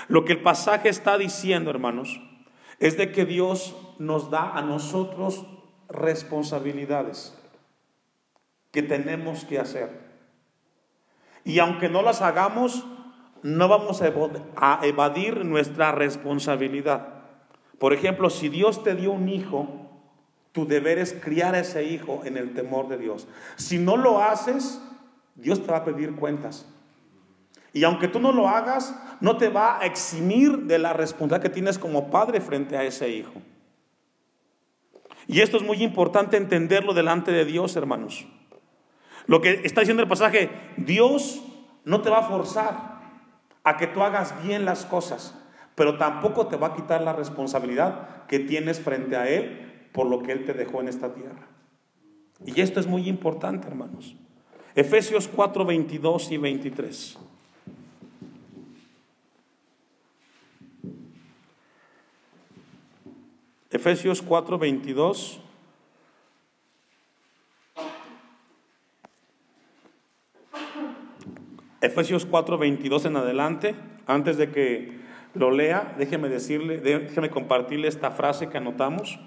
Lo 0.07 0.25
que 0.25 0.33
el 0.33 0.41
pasaje 0.41 0.89
está 0.89 1.17
diciendo, 1.17 1.69
hermanos, 1.69 2.19
es 2.79 2.97
de 2.97 3.11
que 3.11 3.25
Dios 3.25 3.75
nos 3.99 4.31
da 4.31 4.51
a 4.57 4.61
nosotros 4.61 5.45
responsabilidades 5.89 7.37
que 8.71 8.81
tenemos 8.81 9.45
que 9.45 9.59
hacer. 9.59 10.04
Y 11.45 11.59
aunque 11.59 11.87
no 11.87 12.01
las 12.01 12.21
hagamos, 12.21 12.83
no 13.43 13.67
vamos 13.67 14.01
a 14.01 14.79
evadir 14.83 15.45
nuestra 15.45 15.91
responsabilidad. 15.93 17.07
Por 17.79 17.93
ejemplo, 17.93 18.29
si 18.29 18.49
Dios 18.49 18.83
te 18.83 18.95
dio 18.95 19.11
un 19.11 19.29
hijo, 19.29 19.85
tu 20.51 20.65
deber 20.65 20.97
es 20.97 21.13
criar 21.13 21.53
a 21.53 21.59
ese 21.59 21.83
hijo 21.83 22.23
en 22.25 22.37
el 22.37 22.53
temor 22.53 22.87
de 22.87 22.97
Dios. 22.97 23.27
Si 23.55 23.77
no 23.77 23.95
lo 23.95 24.23
haces, 24.23 24.81
Dios 25.35 25.61
te 25.61 25.71
va 25.71 25.77
a 25.77 25.85
pedir 25.85 26.15
cuentas. 26.15 26.65
Y 27.73 27.83
aunque 27.83 28.07
tú 28.07 28.19
no 28.19 28.31
lo 28.31 28.47
hagas, 28.47 28.95
no 29.19 29.37
te 29.37 29.49
va 29.49 29.79
a 29.79 29.85
eximir 29.85 30.59
de 30.63 30.79
la 30.79 30.93
responsabilidad 30.93 31.43
que 31.43 31.53
tienes 31.53 31.77
como 31.77 32.09
padre 32.09 32.41
frente 32.41 32.77
a 32.77 32.83
ese 32.83 33.09
hijo. 33.09 33.33
Y 35.27 35.41
esto 35.41 35.57
es 35.57 35.63
muy 35.63 35.83
importante 35.83 36.37
entenderlo 36.37 36.93
delante 36.93 37.31
de 37.31 37.45
Dios, 37.45 37.75
hermanos. 37.75 38.25
Lo 39.27 39.41
que 39.41 39.61
está 39.63 39.81
diciendo 39.81 40.03
el 40.03 40.09
pasaje, 40.09 40.49
Dios 40.77 41.41
no 41.83 42.01
te 42.01 42.09
va 42.09 42.19
a 42.19 42.29
forzar 42.29 42.95
a 43.63 43.77
que 43.77 43.87
tú 43.87 44.03
hagas 44.03 44.43
bien 44.43 44.65
las 44.65 44.85
cosas, 44.85 45.35
pero 45.73 45.97
tampoco 45.97 46.47
te 46.47 46.57
va 46.57 46.67
a 46.67 46.75
quitar 46.75 47.01
la 47.01 47.13
responsabilidad 47.13 48.25
que 48.27 48.39
tienes 48.39 48.79
frente 48.79 49.15
a 49.15 49.27
Él 49.27 49.89
por 49.91 50.07
lo 50.07 50.21
que 50.21 50.31
Él 50.31 50.45
te 50.45 50.53
dejó 50.53 50.81
en 50.81 50.87
esta 50.87 51.13
tierra. 51.13 51.47
Y 52.45 52.61
esto 52.61 52.79
es 52.79 52.87
muy 52.87 53.07
importante, 53.07 53.67
hermanos. 53.67 54.15
Efesios 54.75 55.27
4, 55.27 55.65
22 55.65 56.31
y 56.31 56.37
23. 56.37 57.17
Efesios 63.71 64.21
4, 64.21 64.57
22. 64.57 65.41
Efesios 71.85 72.25
4, 72.25 72.57
22 72.57 73.05
en 73.05 73.17
adelante. 73.17 73.75
Antes 74.07 74.37
de 74.37 74.51
que 74.51 74.99
lo 75.33 75.51
lea, 75.51 75.95
déjeme 75.97 76.29
decirle, 76.29 76.77
déjeme 76.77 77.29
compartirle 77.29 77.87
esta 77.87 78.11
frase 78.11 78.49
que 78.49 78.57
anotamos. 78.57 79.19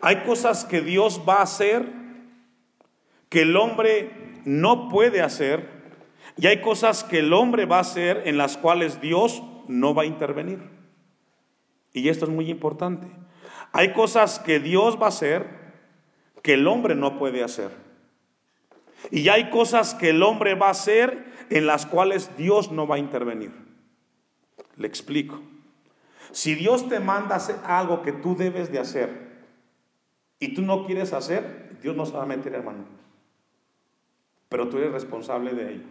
Hay 0.00 0.16
cosas 0.24 0.64
que 0.64 0.80
Dios 0.80 1.22
va 1.28 1.36
a 1.36 1.42
hacer 1.42 1.86
que 3.28 3.42
el 3.42 3.56
hombre 3.56 4.10
no 4.44 4.88
puede 4.88 5.22
hacer 5.22 5.68
y 6.36 6.46
hay 6.46 6.60
cosas 6.60 7.04
que 7.04 7.20
el 7.20 7.32
hombre 7.32 7.66
va 7.66 7.78
a 7.78 7.80
hacer 7.80 8.22
en 8.26 8.36
las 8.36 8.56
cuales 8.56 9.00
Dios 9.00 9.42
no 9.68 9.94
va 9.94 10.02
a 10.02 10.06
intervenir. 10.06 10.60
Y 11.92 12.08
esto 12.08 12.24
es 12.24 12.30
muy 12.30 12.50
importante. 12.50 13.06
Hay 13.72 13.92
cosas 13.92 14.38
que 14.38 14.60
Dios 14.60 14.98
va 15.00 15.06
a 15.06 15.08
hacer 15.08 15.46
que 16.42 16.54
el 16.54 16.66
hombre 16.66 16.94
no 16.94 17.18
puede 17.18 17.42
hacer. 17.42 17.70
Y 19.10 19.28
hay 19.28 19.50
cosas 19.50 19.94
que 19.94 20.10
el 20.10 20.22
hombre 20.22 20.54
va 20.54 20.68
a 20.68 20.72
hacer 20.72 21.24
en 21.50 21.66
las 21.66 21.86
cuales 21.86 22.36
Dios 22.36 22.70
no 22.70 22.86
va 22.86 22.96
a 22.96 22.98
intervenir. 22.98 23.52
Le 24.76 24.86
explico. 24.86 25.40
Si 26.30 26.54
Dios 26.54 26.88
te 26.88 27.00
manda 27.00 27.36
hacer 27.36 27.56
algo 27.64 28.02
que 28.02 28.12
tú 28.12 28.36
debes 28.36 28.72
de 28.72 28.78
hacer 28.78 29.32
y 30.38 30.54
tú 30.54 30.62
no 30.62 30.86
quieres 30.86 31.12
hacer, 31.12 31.78
Dios 31.82 31.94
no 31.94 32.06
se 32.06 32.12
va 32.12 32.22
a 32.22 32.26
meter, 32.26 32.54
hermano. 32.54 32.84
Pero 34.48 34.68
tú 34.68 34.78
eres 34.78 34.92
responsable 34.92 35.52
de 35.52 35.74
ello. 35.74 35.86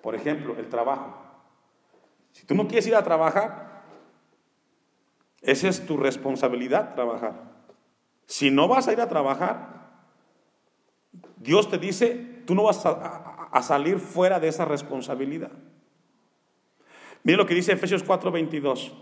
Por 0.00 0.14
ejemplo, 0.14 0.56
el 0.58 0.68
trabajo. 0.68 1.16
Si 2.32 2.46
tú 2.46 2.54
no 2.54 2.66
quieres 2.66 2.86
ir 2.86 2.94
a 2.94 3.04
trabajar, 3.04 3.82
esa 5.42 5.68
es 5.68 5.84
tu 5.86 5.96
responsabilidad, 5.96 6.94
trabajar. 6.94 7.34
Si 8.26 8.50
no 8.50 8.68
vas 8.68 8.88
a 8.88 8.92
ir 8.92 9.00
a 9.00 9.08
trabajar, 9.08 9.81
Dios 11.42 11.68
te 11.68 11.78
dice, 11.78 12.42
tú 12.46 12.54
no 12.54 12.62
vas 12.64 12.84
a, 12.86 13.60
salir 13.62 13.98
fuera 13.98 14.40
de 14.40 14.48
esa 14.48 14.64
responsabilidad. 14.64 15.50
Mire 17.24 17.36
lo 17.36 17.46
que 17.46 17.54
dice 17.54 17.72
Efesios 17.72 18.04
4:22. 18.04 18.92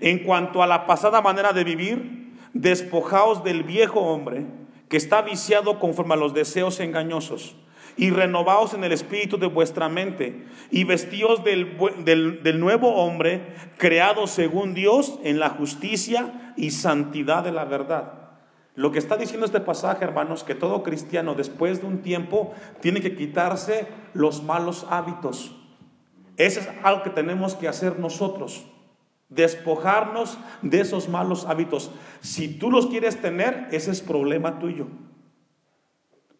En 0.00 0.24
cuanto 0.24 0.62
a 0.62 0.66
la 0.66 0.86
pasada 0.86 1.20
manera 1.20 1.52
de 1.52 1.64
vivir, 1.64 2.34
despojaos 2.52 3.44
del 3.44 3.62
viejo 3.62 4.00
hombre 4.00 4.46
que 4.88 4.96
está 4.96 5.22
viciado 5.22 5.78
conforme 5.78 6.14
a 6.14 6.16
los 6.16 6.34
deseos 6.34 6.80
engañosos 6.80 7.56
y 7.96 8.10
renovaos 8.10 8.74
en 8.74 8.82
el 8.82 8.92
espíritu 8.92 9.38
de 9.38 9.46
vuestra 9.46 9.88
mente 9.88 10.44
y 10.70 10.84
vestíos 10.84 11.44
del, 11.44 11.76
del, 12.04 12.60
nuevo 12.60 12.94
hombre 12.94 13.54
creado 13.76 14.26
según 14.26 14.74
Dios 14.74 15.18
en 15.22 15.38
la 15.38 15.50
justicia 15.50 16.54
y 16.56 16.70
santidad 16.70 17.44
de 17.44 17.52
la 17.52 17.64
verdad. 17.64 18.19
Lo 18.80 18.92
que 18.92 18.98
está 18.98 19.18
diciendo 19.18 19.44
este 19.44 19.60
pasaje, 19.60 20.02
hermanos, 20.04 20.42
que 20.42 20.54
todo 20.54 20.82
cristiano 20.82 21.34
después 21.34 21.82
de 21.82 21.86
un 21.86 22.00
tiempo 22.00 22.54
tiene 22.80 23.02
que 23.02 23.14
quitarse 23.14 23.86
los 24.14 24.42
malos 24.42 24.86
hábitos. 24.88 25.54
Eso 26.38 26.60
es 26.60 26.68
algo 26.82 27.02
que 27.02 27.10
tenemos 27.10 27.54
que 27.54 27.68
hacer 27.68 27.98
nosotros, 27.98 28.64
despojarnos 29.28 30.38
de 30.62 30.80
esos 30.80 31.10
malos 31.10 31.44
hábitos. 31.44 31.90
Si 32.22 32.58
tú 32.58 32.70
los 32.70 32.86
quieres 32.86 33.20
tener, 33.20 33.68
ese 33.70 33.90
es 33.90 34.00
problema 34.00 34.58
tuyo. 34.58 34.86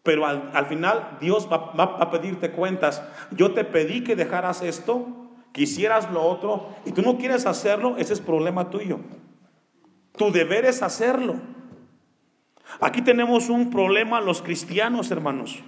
Pero 0.01 0.25
al, 0.25 0.65
final 0.65 1.19
Dios 1.21 1.47
va, 1.47 1.73
a 1.77 2.09
pedirte 2.09 2.49
cuentas. 2.53 3.03
Yo 3.29 3.53
te 3.53 3.63
pedí 3.65 4.03
que 4.03 4.15
dejaras 4.15 4.63
esto, 4.63 5.05
que 5.53 5.61
hicieras 5.61 6.09
lo 6.09 6.23
otro, 6.23 6.69
y 6.85 6.91
tú 6.91 7.03
no 7.03 7.19
quieres 7.19 7.45
hacerlo, 7.45 7.97
ese 7.99 8.13
es 8.13 8.19
problema 8.19 8.71
tuyo. 8.71 8.99
Tu 10.17 10.31
deber 10.31 10.65
es 10.65 10.81
hacerlo. 10.81 11.60
Aquí 12.79 13.01
tenemos 13.01 13.49
un 13.49 13.69
problema 13.69 14.21
los 14.21 14.41
cristianos, 14.41 15.11
hermanos. 15.11 15.59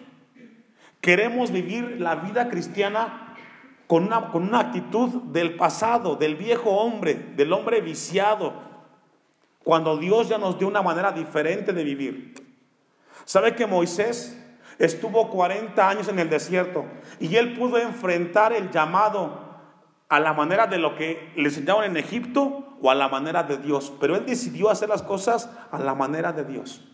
Queremos 1.02 1.52
vivir 1.52 2.00
la 2.00 2.16
vida 2.16 2.50
cristiana 2.50 3.36
con 3.88 4.06
una, 4.06 4.30
con 4.30 4.44
una 4.44 4.60
actitud 4.60 5.10
del 5.24 5.56
pasado, 5.56 6.16
del 6.16 6.36
viejo 6.36 6.70
hombre, 6.70 7.14
del 7.36 7.52
hombre 7.52 7.82
viciado, 7.82 8.54
cuando 9.64 9.98
Dios 9.98 10.30
ya 10.30 10.38
nos 10.38 10.58
dio 10.58 10.68
una 10.68 10.82
manera 10.82 11.12
diferente 11.12 11.74
de 11.74 11.84
vivir. 11.84 12.34
¿Sabe 13.26 13.56
que 13.56 13.68
Moisés 13.68 14.40
estuvo 14.80 15.30
40 15.30 15.88
años 15.88 16.08
en 16.08 16.20
el 16.20 16.30
desierto 16.30 16.86
y 17.20 17.36
él 17.36 17.54
pudo 17.54 17.78
enfrentar 17.78 18.54
el 18.54 18.72
llamado 18.72 19.44
a 20.10 20.20
la 20.20 20.34
manera 20.34 20.68
de 20.68 20.78
lo 20.78 20.96
que 20.96 21.32
le 21.36 21.46
enseñaban 21.46 21.86
en 21.86 21.98
Egipto 21.98 22.78
o 22.82 22.92
a 22.92 22.96
la 22.96 23.08
manera 23.08 23.44
de 23.44 23.58
Dios? 23.58 23.94
Pero 24.00 24.16
él 24.16 24.26
decidió 24.26 24.70
hacer 24.70 24.90
las 24.90 25.02
cosas 25.02 25.50
a 25.72 25.80
la 25.80 25.96
manera 25.96 26.34
de 26.34 26.44
Dios. 26.44 26.93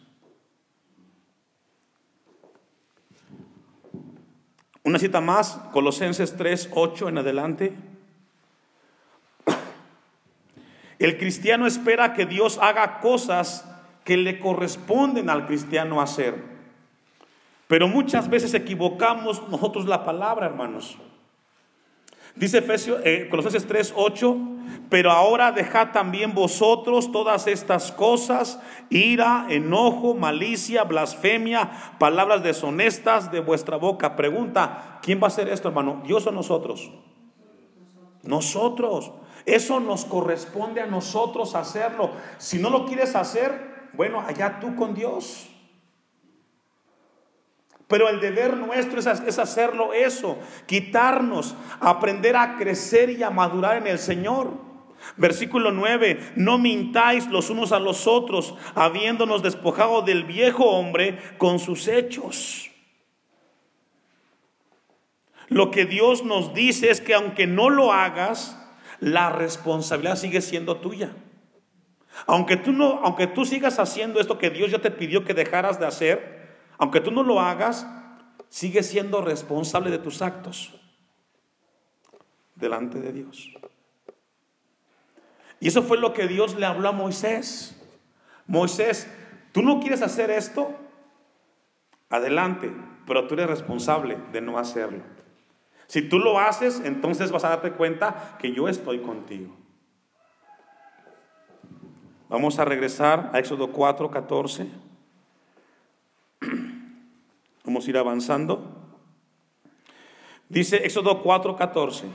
Una 4.90 4.98
cita 4.98 5.22
más, 5.22 5.60
Colosenses 5.72 6.36
3, 6.36 6.72
8 6.74 7.10
en 7.10 7.20
adelante. 7.20 7.76
El 10.98 11.20
cristiano 11.20 11.68
espera 11.68 12.16
que 12.16 12.26
Dios 12.26 12.58
haga 12.60 13.00
cosas 13.00 13.70
que 14.04 14.18
le 14.18 14.40
corresponden 14.40 15.30
al 15.30 15.46
cristiano 15.46 16.02
hacer. 16.02 16.44
Pero 17.68 17.88
muchas 17.88 18.32
veces 18.32 18.56
equivocamos 18.56 19.48
nosotros 19.48 19.86
la 19.86 20.06
palabra, 20.06 20.48
hermanos. 20.48 20.98
Dice 22.40 22.60
Efesios, 22.60 23.02
eh, 23.04 23.28
Colosenses 23.30 23.68
3, 23.68 23.94
8, 23.98 24.38
pero 24.90 25.12
ahora 25.12 25.52
dejad 25.52 25.92
también 25.92 26.34
vosotros 26.34 27.12
todas 27.12 27.48
estas 27.48 27.92
cosas, 27.92 28.62
ira, 28.90 29.46
enojo, 29.50 30.14
malicia, 30.14 30.86
blasfemia, 30.86 31.70
palabras 32.00 32.42
deshonestas 32.42 33.30
de 33.30 33.42
vuestra 33.42 33.76
boca. 33.76 34.16
Pregunta, 34.16 35.00
¿quién 35.02 35.20
va 35.20 35.26
a 35.26 35.28
hacer 35.28 35.50
esto, 35.50 35.68
hermano? 35.68 36.02
¿Dios 36.06 36.26
o 36.28 36.32
nosotros? 36.32 36.90
Nosotros. 38.24 39.12
Eso 39.46 39.82
nos 39.82 40.06
corresponde 40.06 40.80
a 40.80 40.86
nosotros 40.86 41.56
hacerlo. 41.56 42.12
Si 42.38 42.58
no 42.58 42.70
lo 42.70 42.86
quieres 42.86 43.18
hacer, 43.18 43.90
bueno, 43.94 44.22
allá 44.22 44.60
tú 44.62 44.78
con 44.78 44.94
Dios. 44.94 45.50
Pero 47.90 48.08
el 48.08 48.20
deber 48.20 48.56
nuestro 48.56 49.00
es, 49.00 49.40
hacerlo 49.40 49.94
eso, 49.94 50.38
quitarnos, 50.68 51.56
aprender 51.80 52.36
a 52.38 52.56
crecer 52.56 53.10
y 53.10 53.24
a 53.24 53.32
madurar 53.32 53.78
en 53.78 53.88
el 53.88 53.98
Señor. 53.98 54.54
Versículo 55.18 55.72
9, 55.72 56.34
no 56.36 56.60
mintáis 56.60 57.26
los 57.30 57.50
unos 57.50 57.72
a 57.72 57.80
los 57.80 58.06
otros, 58.06 58.54
habiéndonos 58.76 59.42
despojado 59.42 60.04
del 60.04 60.24
viejo 60.24 60.66
hombre 60.66 61.18
con 61.40 61.58
sus 61.58 61.88
hechos. 61.88 62.70
Lo 65.48 65.72
que 65.72 65.86
Dios 65.86 66.24
nos 66.24 66.54
dice 66.54 66.92
es 66.92 67.02
que 67.02 67.16
aunque 67.16 67.48
no 67.48 67.72
lo 67.72 67.92
hagas, 67.92 68.56
la 69.00 69.32
responsabilidad 69.32 70.16
sigue 70.16 70.42
siendo 70.42 70.78
tuya. 70.78 71.10
Aunque 72.28 72.56
tú, 72.56 72.72
no, 72.72 73.00
aunque 73.04 73.26
tú 73.26 73.46
sigas 73.46 73.80
haciendo 73.80 74.20
esto 74.20 74.38
que 74.38 74.52
Dios 74.52 74.70
ya 74.70 74.78
te 74.78 74.92
pidió 74.92 75.26
que 75.26 75.34
dejaras 75.34 75.80
de 75.80 75.88
hacer, 75.88 76.39
aunque 76.80 77.02
tú 77.02 77.12
no 77.12 77.24
lo 77.24 77.42
hagas, 77.42 77.86
sigues 78.48 78.88
siendo 78.88 79.22
responsable 79.22 79.92
de 79.92 80.00
tus 80.00 80.22
actos. 80.22 80.76
delante 82.56 83.00
de 83.00 83.14
Dios. 83.14 83.54
Y 85.62 85.70
eso 85.70 85.82
fue 85.82 85.98
lo 85.98 86.12
que 86.12 86.28
Dios 86.28 86.56
le 86.56 86.66
habló 86.66 86.90
a 86.90 86.92
Moisés. 86.92 87.74
Moisés, 88.48 89.10
¿tú 89.54 89.62
no 89.62 89.80
quieres 89.80 90.02
hacer 90.02 90.30
esto? 90.30 90.76
Adelante, 92.10 92.70
pero 93.08 93.28
tú 93.28 93.36
eres 93.36 93.48
responsable 93.48 94.18
de 94.34 94.42
no 94.42 94.58
hacerlo. 94.58 95.04
Si 95.88 96.02
tú 96.02 96.20
lo 96.20 96.38
haces, 96.38 96.82
entonces 96.84 97.32
vas 97.32 97.46
a 97.46 97.50
darte 97.50 97.72
cuenta 97.72 98.38
que 98.40 98.52
yo 98.52 98.68
estoy 98.68 99.00
contigo. 99.00 99.56
Vamos 102.30 102.60
a 102.60 102.66
regresar 102.66 103.32
a 103.34 103.40
Éxodo 103.40 103.72
4, 103.72 104.12
14. 104.12 104.68
Vamos 107.70 107.86
a 107.86 107.90
ir 107.92 107.98
avanzando. 108.00 108.64
Dice 110.50 110.78
Éxodo 110.78 111.22
4, 111.22 111.56
14. 111.56 112.08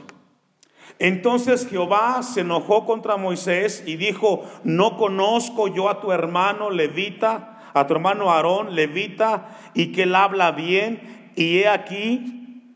Entonces 0.99 1.65
Jehová 1.65 2.21
se 2.23 2.41
enojó 2.41 2.85
contra 2.85 3.15
Moisés 3.15 3.81
y 3.85 3.95
dijo, 3.95 4.43
no 4.65 4.97
conozco 4.97 5.69
yo 5.69 5.87
a 5.87 6.01
tu 6.01 6.11
hermano 6.11 6.71
levita, 6.71 7.71
a 7.73 7.87
tu 7.87 7.93
hermano 7.93 8.33
Aarón 8.33 8.75
levita, 8.75 9.57
y 9.73 9.93
que 9.93 10.03
él 10.03 10.15
habla 10.15 10.51
bien, 10.51 11.31
y 11.37 11.59
he 11.59 11.69
aquí 11.69 12.73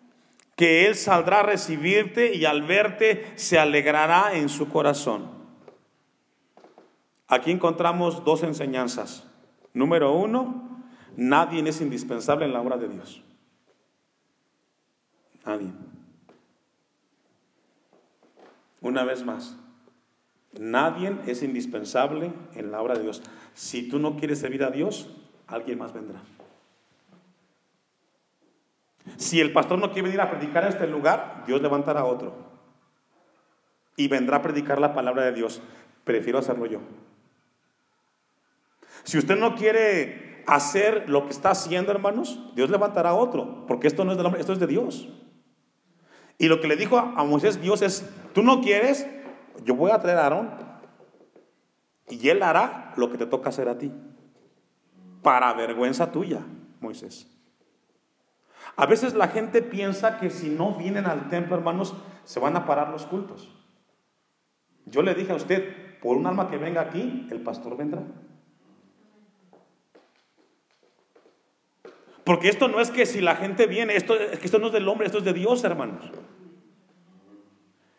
que 0.55 0.87
él 0.87 0.95
saldrá 0.95 1.41
a 1.41 1.43
recibirte 1.43 2.33
y 2.33 2.45
al 2.45 2.61
verte 2.61 3.33
se 3.35 3.59
alegrará 3.59 4.35
en 4.35 4.47
su 4.47 4.69
corazón. 4.69 5.29
Aquí 7.27 7.51
encontramos 7.51 8.23
dos 8.23 8.41
enseñanzas. 8.43 9.27
Número 9.73 10.13
uno, 10.13 10.78
nadie 11.19 11.67
es 11.67 11.81
indispensable 11.81 12.45
en 12.45 12.53
la 12.53 12.61
obra 12.61 12.77
de 12.77 12.87
Dios. 12.87 13.21
Nadie. 15.45 15.71
Una 18.81 19.03
vez 19.03 19.25
más, 19.25 19.57
nadie 20.57 21.17
es 21.27 21.43
indispensable 21.43 22.31
en 22.55 22.71
la 22.71 22.81
obra 22.81 22.95
de 22.95 23.03
Dios. 23.03 23.21
Si 23.53 23.89
tú 23.89 23.99
no 23.99 24.15
quieres 24.15 24.39
servir 24.39 24.63
a 24.63 24.71
Dios, 24.71 25.09
alguien 25.47 25.77
más 25.77 25.93
vendrá. 25.93 26.21
Si 29.17 29.41
el 29.41 29.51
pastor 29.51 29.79
no 29.79 29.91
quiere 29.91 30.03
venir 30.03 30.21
a 30.21 30.29
predicar 30.29 30.63
a 30.63 30.69
este 30.69 30.87
lugar, 30.87 31.43
Dios 31.45 31.61
levantará 31.61 32.05
otro. 32.05 32.33
Y 33.97 34.07
vendrá 34.07 34.37
a 34.37 34.41
predicar 34.41 34.79
la 34.79 34.93
palabra 34.93 35.23
de 35.23 35.33
Dios. 35.33 35.61
Prefiero 36.05 36.39
hacerlo 36.39 36.65
yo. 36.65 36.79
Si 39.03 39.17
usted 39.17 39.37
no 39.37 39.55
quiere 39.55 40.28
hacer 40.55 41.09
lo 41.09 41.25
que 41.25 41.31
está 41.31 41.51
haciendo, 41.51 41.91
hermanos, 41.91 42.39
Dios 42.55 42.69
levantará 42.69 43.13
otro. 43.13 43.65
Porque 43.67 43.87
esto 43.87 44.03
no 44.03 44.11
es 44.11 44.17
del 44.17 44.25
hombre, 44.25 44.41
esto 44.41 44.53
es 44.53 44.59
de 44.59 44.67
Dios. 44.67 45.09
Y 46.37 46.47
lo 46.47 46.61
que 46.61 46.67
le 46.67 46.75
dijo 46.75 46.97
a 46.97 47.23
Moisés 47.23 47.61
Dios 47.61 47.81
es, 47.81 48.09
tú 48.33 48.41
no 48.41 48.61
quieres, 48.61 49.07
yo 49.63 49.75
voy 49.75 49.91
a 49.91 49.99
traer 49.99 50.17
a 50.17 50.23
Aarón. 50.23 50.49
Y 52.09 52.29
él 52.29 52.41
hará 52.41 52.93
lo 52.95 53.11
que 53.11 53.17
te 53.17 53.25
toca 53.25 53.49
hacer 53.49 53.69
a 53.69 53.77
ti. 53.77 53.91
Para 55.21 55.53
vergüenza 55.53 56.11
tuya, 56.11 56.39
Moisés. 56.79 57.27
A 58.75 58.85
veces 58.85 59.13
la 59.13 59.27
gente 59.27 59.61
piensa 59.61 60.17
que 60.19 60.29
si 60.29 60.49
no 60.49 60.75
vienen 60.75 61.05
al 61.05 61.29
templo, 61.29 61.55
hermanos, 61.55 61.95
se 62.23 62.39
van 62.39 62.55
a 62.55 62.65
parar 62.65 62.89
los 62.89 63.05
cultos. 63.05 63.53
Yo 64.85 65.01
le 65.01 65.13
dije 65.13 65.31
a 65.31 65.35
usted, 65.35 65.99
por 65.99 66.17
un 66.17 66.25
alma 66.25 66.49
que 66.49 66.57
venga 66.57 66.81
aquí, 66.81 67.27
el 67.29 67.41
pastor 67.41 67.77
vendrá. 67.77 68.03
Porque 72.29 72.47
esto 72.47 72.67
no 72.67 72.79
es 72.79 72.91
que 72.91 73.07
si 73.07 73.21
la 73.21 73.37
gente 73.37 73.65
viene, 73.65 73.95
esto, 73.95 74.13
esto 74.13 74.59
no 74.59 74.67
es 74.67 74.73
del 74.73 74.87
hombre, 74.87 75.07
esto 75.07 75.17
es 75.17 75.23
de 75.23 75.33
Dios, 75.33 75.63
hermanos. 75.63 76.11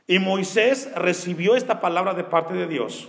Y 0.06 0.20
Moisés 0.20 0.88
recibió 0.94 1.56
esta 1.56 1.80
palabra 1.80 2.14
de 2.14 2.22
parte 2.22 2.54
de 2.54 2.68
Dios. 2.68 3.08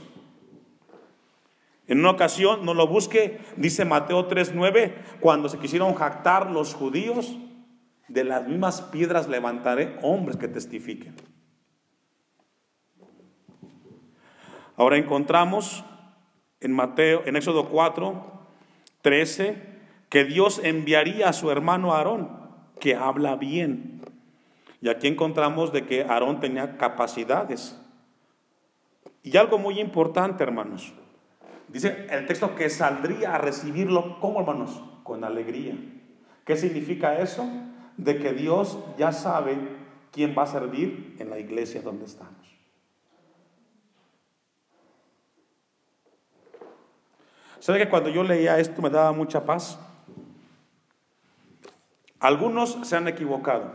En 1.86 1.99
una 1.99 2.10
ocasión, 2.10 2.65
no 2.65 2.73
lo 2.73 2.88
busque, 2.88 3.39
dice 3.55 3.86
Mateo 3.86 4.27
3:9, 4.27 4.95
cuando 5.19 5.47
se 5.47 5.60
quisieron 5.60 5.93
jactar 5.93 6.49
los 6.49 6.73
judíos, 6.73 7.38
de 8.07 8.23
las 8.23 8.47
mismas 8.47 8.81
piedras 8.81 9.29
levantaré 9.29 9.99
hombres 10.01 10.38
que 10.38 10.47
testifiquen. 10.47 11.15
Ahora 14.75 14.97
encontramos 14.97 15.86
en 16.62 16.71
Mateo, 16.71 17.21
en 17.27 17.36
Éxodo 17.36 17.69
4, 17.69 18.47
13, 19.03 19.70
que 20.12 20.26
Dios 20.26 20.60
enviaría 20.62 21.30
a 21.30 21.34
su 21.34 21.52
hermano 21.52 21.93
Aarón, 21.93 22.30
que 22.82 22.95
habla 22.95 23.38
bien. 23.38 24.02
Y 24.82 24.89
aquí 24.89 25.08
encontramos 25.08 25.71
de 25.71 25.86
que 25.86 26.04
Aarón 26.04 26.41
tenía 26.41 26.78
capacidades. 26.78 27.80
Y 29.24 29.38
algo 29.38 29.58
muy 29.58 29.80
importante, 29.80 30.43
hermanos. 30.43 30.93
Dice 31.69 32.08
el 32.10 32.26
texto 32.26 32.56
que 32.56 32.69
saldría 32.69 33.36
a 33.36 33.38
recibirlo, 33.38 34.19
¿cómo, 34.19 34.41
hermanos? 34.41 34.84
Con 35.04 35.24
alegría. 35.24 35.76
¿Qué 36.43 36.58
significa 36.58 37.17
eso? 37.19 37.50
De 37.95 38.19
que 38.19 38.34
Dios 38.34 38.80
ya 38.97 39.13
sabe 39.13 39.58
quién 40.12 40.36
va 40.38 40.43
a 40.43 40.47
servir 40.47 41.15
en 41.19 41.30
la 41.30 41.39
iglesia 41.39 41.82
donde 41.82 42.04
estamos. 42.04 42.36
¿Sabe 47.60 47.80
que 47.80 47.89
cuando 47.89 48.10
yo 48.10 48.24
leía 48.24 48.60
esto 48.60 48.82
me 48.82 48.89
daba 48.89 49.13
mucha 49.13 49.45
paz? 49.45 49.80
Algunos 52.21 52.77
se 52.84 52.95
han 52.95 53.07
equivocado. 53.07 53.73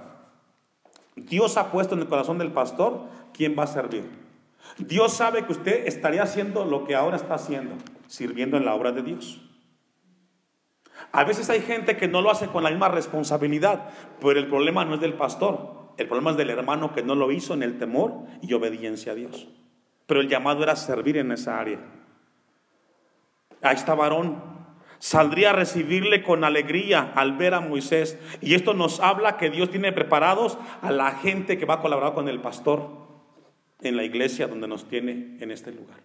Dios 1.16 1.56
ha 1.56 1.72
puesto 1.72 1.94
en 1.94 2.02
el 2.02 2.08
corazón 2.08 2.38
del 2.38 2.52
pastor 2.52 3.02
quién 3.34 3.56
va 3.58 3.64
a 3.64 3.66
servir. 3.66 4.08
Dios 4.78 5.14
sabe 5.14 5.44
que 5.44 5.52
usted 5.52 5.86
estaría 5.86 6.22
haciendo 6.22 6.64
lo 6.64 6.84
que 6.84 6.94
ahora 6.94 7.16
está 7.16 7.34
haciendo, 7.34 7.74
sirviendo 8.06 8.56
en 8.56 8.64
la 8.64 8.74
obra 8.74 8.92
de 8.92 9.02
Dios. 9.02 9.42
A 11.12 11.24
veces 11.24 11.50
hay 11.50 11.60
gente 11.60 11.96
que 11.96 12.08
no 12.08 12.22
lo 12.22 12.30
hace 12.30 12.46
con 12.46 12.62
la 12.62 12.70
misma 12.70 12.88
responsabilidad, 12.88 13.90
pero 14.20 14.38
el 14.38 14.46
problema 14.46 14.84
no 14.84 14.94
es 14.94 15.00
del 15.00 15.14
pastor, 15.14 15.92
el 15.96 16.06
problema 16.06 16.30
es 16.30 16.36
del 16.36 16.50
hermano 16.50 16.94
que 16.94 17.02
no 17.02 17.14
lo 17.14 17.32
hizo 17.32 17.54
en 17.54 17.62
el 17.62 17.78
temor 17.78 18.26
y 18.42 18.52
obediencia 18.52 19.12
a 19.12 19.14
Dios. 19.16 19.48
Pero 20.06 20.20
el 20.20 20.28
llamado 20.28 20.62
era 20.62 20.76
servir 20.76 21.16
en 21.16 21.32
esa 21.32 21.58
área. 21.58 21.80
Ahí 23.62 23.74
está 23.74 23.94
varón, 23.94 24.55
saldría 24.98 25.50
a 25.50 25.52
recibirle 25.52 26.22
con 26.22 26.44
alegría 26.44 27.12
al 27.14 27.36
ver 27.36 27.54
a 27.54 27.60
Moisés. 27.60 28.18
Y 28.40 28.54
esto 28.54 28.74
nos 28.74 29.00
habla 29.00 29.36
que 29.36 29.50
Dios 29.50 29.70
tiene 29.70 29.92
preparados 29.92 30.58
a 30.82 30.90
la 30.90 31.12
gente 31.12 31.58
que 31.58 31.66
va 31.66 31.74
a 31.74 31.80
colaborar 31.80 32.14
con 32.14 32.28
el 32.28 32.40
pastor 32.40 33.06
en 33.82 33.96
la 33.96 34.04
iglesia 34.04 34.46
donde 34.46 34.68
nos 34.68 34.88
tiene 34.88 35.36
en 35.40 35.50
este 35.50 35.72
lugar. 35.72 35.98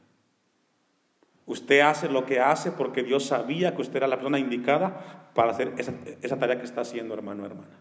Usted 1.46 1.82
hace 1.82 2.10
lo 2.10 2.26
que 2.26 2.40
hace 2.40 2.72
porque 2.72 3.04
Dios 3.04 3.26
sabía 3.26 3.76
que 3.76 3.82
usted 3.82 3.98
era 3.98 4.08
la 4.08 4.16
persona 4.16 4.40
indicada 4.40 5.32
para 5.34 5.52
hacer 5.52 5.74
esa, 5.78 6.38
tarea 6.38 6.60
que 6.60 6.66
está 6.66 6.82
haciendo, 6.82 7.14
hermano, 7.14 7.46
hermana. 7.46 7.80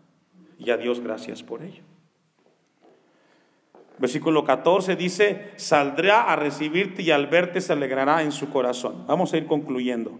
Y 0.58 0.70
a 0.70 0.76
Dios 0.76 1.00
gracias 1.00 1.42
por 1.42 1.62
ello. 1.62 1.82
Versículo 3.98 4.44
14 4.44 4.96
dice, 4.96 5.52
saldrá 5.56 6.22
a 6.22 6.36
recibirte 6.36 7.02
y 7.02 7.10
al 7.10 7.26
verte 7.26 7.60
se 7.60 7.72
alegrará 7.72 8.22
en 8.22 8.32
su 8.32 8.48
corazón. 8.48 9.04
Vamos 9.06 9.32
a 9.32 9.36
ir 9.36 9.46
concluyendo. 9.46 10.18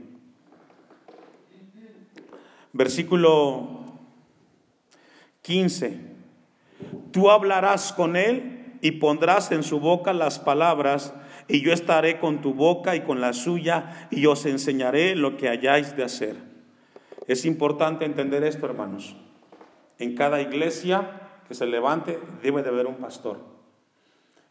Versículo 2.72 3.80
15. 5.42 6.00
Tú 7.10 7.30
hablarás 7.30 7.92
con 7.92 8.16
él 8.16 8.78
y 8.80 8.92
pondrás 8.92 9.52
en 9.52 9.62
su 9.62 9.80
boca 9.80 10.12
las 10.12 10.38
palabras, 10.38 11.14
y 11.48 11.62
yo 11.62 11.72
estaré 11.72 12.18
con 12.20 12.40
tu 12.40 12.54
boca 12.54 12.96
y 12.96 13.00
con 13.00 13.20
la 13.20 13.32
suya, 13.32 14.08
y 14.10 14.26
os 14.26 14.46
enseñaré 14.46 15.16
lo 15.16 15.36
que 15.36 15.48
hayáis 15.48 15.96
de 15.96 16.04
hacer. 16.04 16.36
Es 17.26 17.44
importante 17.44 18.04
entender 18.04 18.44
esto, 18.44 18.66
hermanos. 18.66 19.16
En 19.98 20.14
cada 20.14 20.40
iglesia 20.40 21.20
que 21.46 21.54
se 21.54 21.66
levante 21.66 22.18
debe 22.42 22.62
de 22.62 22.70
haber 22.70 22.86
un 22.86 22.96
pastor. 22.96 23.38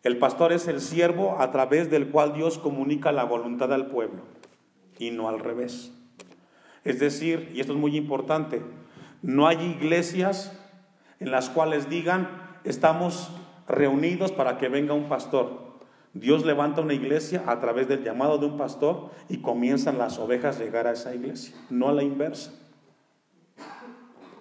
El 0.03 0.17
pastor 0.17 0.53
es 0.53 0.67
el 0.67 0.79
siervo 0.79 1.39
a 1.39 1.51
través 1.51 1.89
del 1.89 2.10
cual 2.10 2.34
Dios 2.34 2.58
comunica 2.58 3.12
la 3.12 3.23
voluntad 3.23 3.73
al 3.73 3.88
pueblo 3.88 4.23
y 4.97 5.12
no 5.12 5.27
al 5.27 5.39
revés. 5.39 5.91
Es 6.84 7.00
decir, 7.00 7.52
y 7.54 7.60
esto 7.60 7.74
es 7.74 7.80
muy 7.80 7.96
importante, 7.98 8.62
no 9.22 9.48
hay 9.48 9.62
iglesias 9.62 10.58
en 11.20 11.32
las 11.32 11.49
cuales 11.49 11.89
digan, 11.89 12.30
estamos 12.64 13.32
reunidos 13.68 14.32
para 14.32 14.58
que 14.58 14.70
venga 14.70 14.93
un 14.93 15.10
pastor. 15.10 15.70
Dios 16.14 16.45
levanta 16.45 16.82
una 16.82 16.93
iglesia 16.93 17.43
a 17.45 17.60
través 17.60 17.88
del 17.88 18.03
llamado 18.03 18.38
de 18.38 18.47
un 18.47 18.58
pastor 18.58 19.12
y 19.28 19.38
comienzan 19.38 19.97
las 19.97 20.18
ovejas 20.18 20.60
a 20.60 20.64
llegar 20.64 20.88
a 20.88 20.93
esa 20.93 21.14
iglesia, 21.14 21.56
no 21.70 21.89
a 21.89 21.93
la 21.93 22.03
inversa. 22.03 22.51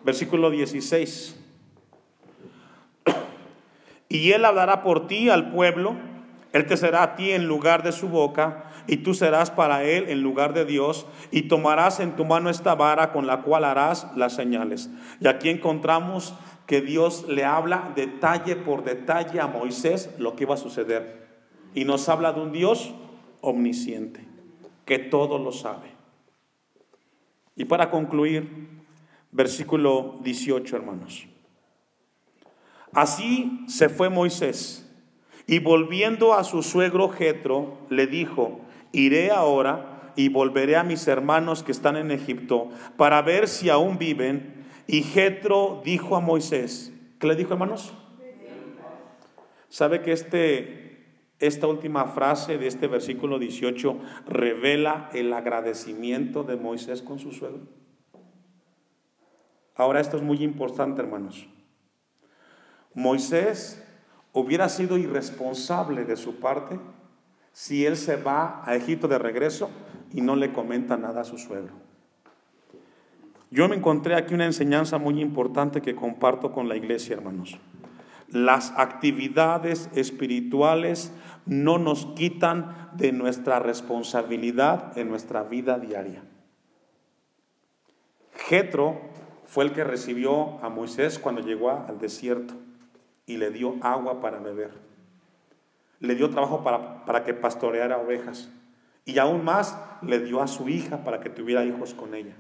Versículo 0.05 0.51
16. 0.51 1.37
Y 4.09 4.33
él 4.33 4.45
hablará 4.45 4.83
por 4.83 5.07
ti 5.07 5.29
al 5.29 5.51
pueblo, 5.51 5.97
él 6.53 6.67
te 6.67 6.77
será 6.79 7.03
a 7.03 7.17
ti 7.17 7.33
en 7.33 7.47
lugar 7.47 7.83
de 7.83 7.93
su 7.93 8.09
boca 8.09 8.68
y 8.89 8.99
tú 8.99 9.15
serás 9.15 9.51
para 9.51 9.85
él 9.85 10.09
en 10.09 10.23
lugar 10.23 10.55
de 10.55 10.65
Dios, 10.65 11.07
y 11.31 11.43
tomarás 11.43 12.01
en 12.01 12.17
tu 12.17 12.25
mano 12.25 12.51
esta 12.51 12.75
vara 12.75 13.13
con 13.13 13.27
la 13.27 13.43
cual 13.43 13.65
harás 13.65 14.09
las 14.17 14.35
señales. 14.35 14.91
Y 15.21 15.29
aquí 15.29 15.51
encontramos 15.51 16.35
que 16.67 16.81
Dios 16.81 17.27
le 17.29 17.45
habla 17.45 17.93
detalle 17.95 18.57
por 18.57 18.83
detalle 18.83 19.41
a 19.41 19.47
Moisés 19.47 20.15
lo 20.19 20.35
que 20.35 20.45
iba 20.45 20.55
a 20.55 20.59
suceder. 20.59 21.29
Y 21.75 21.85
nos 21.85 22.09
habla 22.09 22.33
de 22.33 22.41
un 22.41 22.51
Dios 22.51 22.95
omnisciente, 23.43 24.27
que 24.85 24.99
todo 24.99 25.39
lo 25.39 25.53
sabe. 25.53 25.93
Y 27.57 27.67
para 27.67 27.91
concluir, 27.91 28.69
versículo 29.31 30.19
18, 30.23 30.77
hermanos. 30.77 31.27
Así 32.93 33.65
se 33.69 33.89
fue 33.89 34.09
Moisés 34.09 34.89
y 35.47 35.59
volviendo 35.61 36.35
a 36.35 36.45
su 36.45 36.63
suegro 36.63 37.09
Jetro 37.09 37.79
le 37.89 38.07
dijo, 38.07 38.61
iré 38.93 39.31
ahora 39.31 40.13
y 40.17 40.29
volveré 40.29 40.77
a 40.77 40.83
mis 40.83 41.07
hermanos 41.07 41.63
que 41.63 41.73
están 41.73 41.97
en 41.97 42.11
Egipto 42.11 42.71
para 42.97 43.23
ver 43.23 43.47
si 43.47 43.71
aún 43.71 43.99
viven. 43.99 44.67
Y 44.87 45.03
Jetro 45.03 45.81
dijo 45.85 46.17
a 46.17 46.21
Moisés, 46.21 46.93
¿qué 47.19 47.27
le 47.27 47.37
dijo 47.37 47.53
hermanos? 47.53 47.95
¿Sabe 49.69 50.03
que 50.03 50.13
este, 50.13 51.23
esta 51.39 51.67
última 51.67 52.07
frase 52.07 52.59
de 52.59 52.67
este 52.67 52.89
versículo 52.89 53.39
18 53.39 53.99
revela 54.27 55.11
el 55.13 55.33
agradecimiento 55.33 56.43
de 56.43 56.57
Moisés 56.57 57.03
con 57.03 57.19
su 57.19 57.33
suegro? 57.33 57.69
Ahora 59.77 60.01
esto 60.01 60.17
es 60.17 60.23
muy 60.25 60.43
importante, 60.43 61.01
hermanos. 61.01 61.47
Moisés 62.93 63.85
hubiera 64.33 64.69
sido 64.69 64.99
irresponsable 64.99 66.05
de 66.05 66.17
su 66.17 66.41
parte 66.41 66.81
si 67.59 67.85
él 67.85 67.97
se 67.97 68.15
va 68.15 68.63
a 68.65 68.77
Egipto 68.77 69.09
de 69.09 69.19
regreso 69.19 69.69
y 70.13 70.21
no 70.21 70.37
le 70.37 70.53
comenta 70.53 70.97
nada 70.97 71.23
a 71.23 71.25
su 71.25 71.39
suegro. 71.39 71.73
Yo 73.51 73.69
me 73.69 73.75
encontré 73.75 74.15
aquí 74.15 74.33
una 74.33 74.45
enseñanza 74.45 74.97
muy 74.99 75.21
importante 75.21 75.83
que 75.83 75.97
comparto 75.97 76.53
con 76.53 76.69
la 76.69 76.77
iglesia, 76.77 77.17
hermanos. 77.17 77.59
Las 78.29 78.73
actividades 78.77 79.91
espirituales 79.97 81.11
no 81.47 81.79
nos 81.79 82.07
quitan 82.15 82.91
de 82.93 83.11
nuestra 83.11 83.59
responsabilidad 83.59 84.97
en 84.97 85.09
nuestra 85.09 85.43
vida 85.43 85.81
diaria. 85.81 86.23
Jetro 88.37 89.01
fue 89.47 89.65
el 89.65 89.73
que 89.73 89.83
recibió 89.83 90.65
a 90.65 90.69
Moisés 90.69 91.19
cuando 91.19 91.41
llegó 91.41 91.71
al 91.71 91.99
desierto 91.99 92.55
y 93.27 93.37
le 93.37 93.51
dio 93.51 93.75
agua 93.83 94.21
para 94.21 94.39
beber. 94.39 94.88
Le 96.01 96.15
dio 96.15 96.31
trabajo 96.31 96.63
para, 96.63 97.05
para 97.05 97.25
que 97.25 97.35
pastoreara 97.35 97.99
ovejas. 97.99 98.51
Y 99.05 99.19
aún 99.19 99.45
más 99.45 99.79
le 100.03 100.21
dio 100.21 100.43
a 100.43 100.47
su 100.47 100.69
hija 100.69 101.05
para 101.05 101.21
que 101.21 101.31
tuviera 101.31 101.65
hijos 101.65 101.95
con 101.95 102.15
ella. 102.15 102.35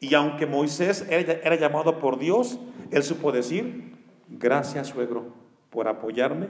Y 0.00 0.14
aunque 0.14 0.46
Moisés 0.46 1.06
era, 1.08 1.54
llamado 1.56 1.98
por 1.98 2.18
Dios, 2.18 2.60
él 2.90 3.02
supo 3.02 3.32
decir, 3.32 3.96
gracias 4.28 4.88
suegro 4.88 5.34
por 5.70 5.88
apoyarme 5.88 6.48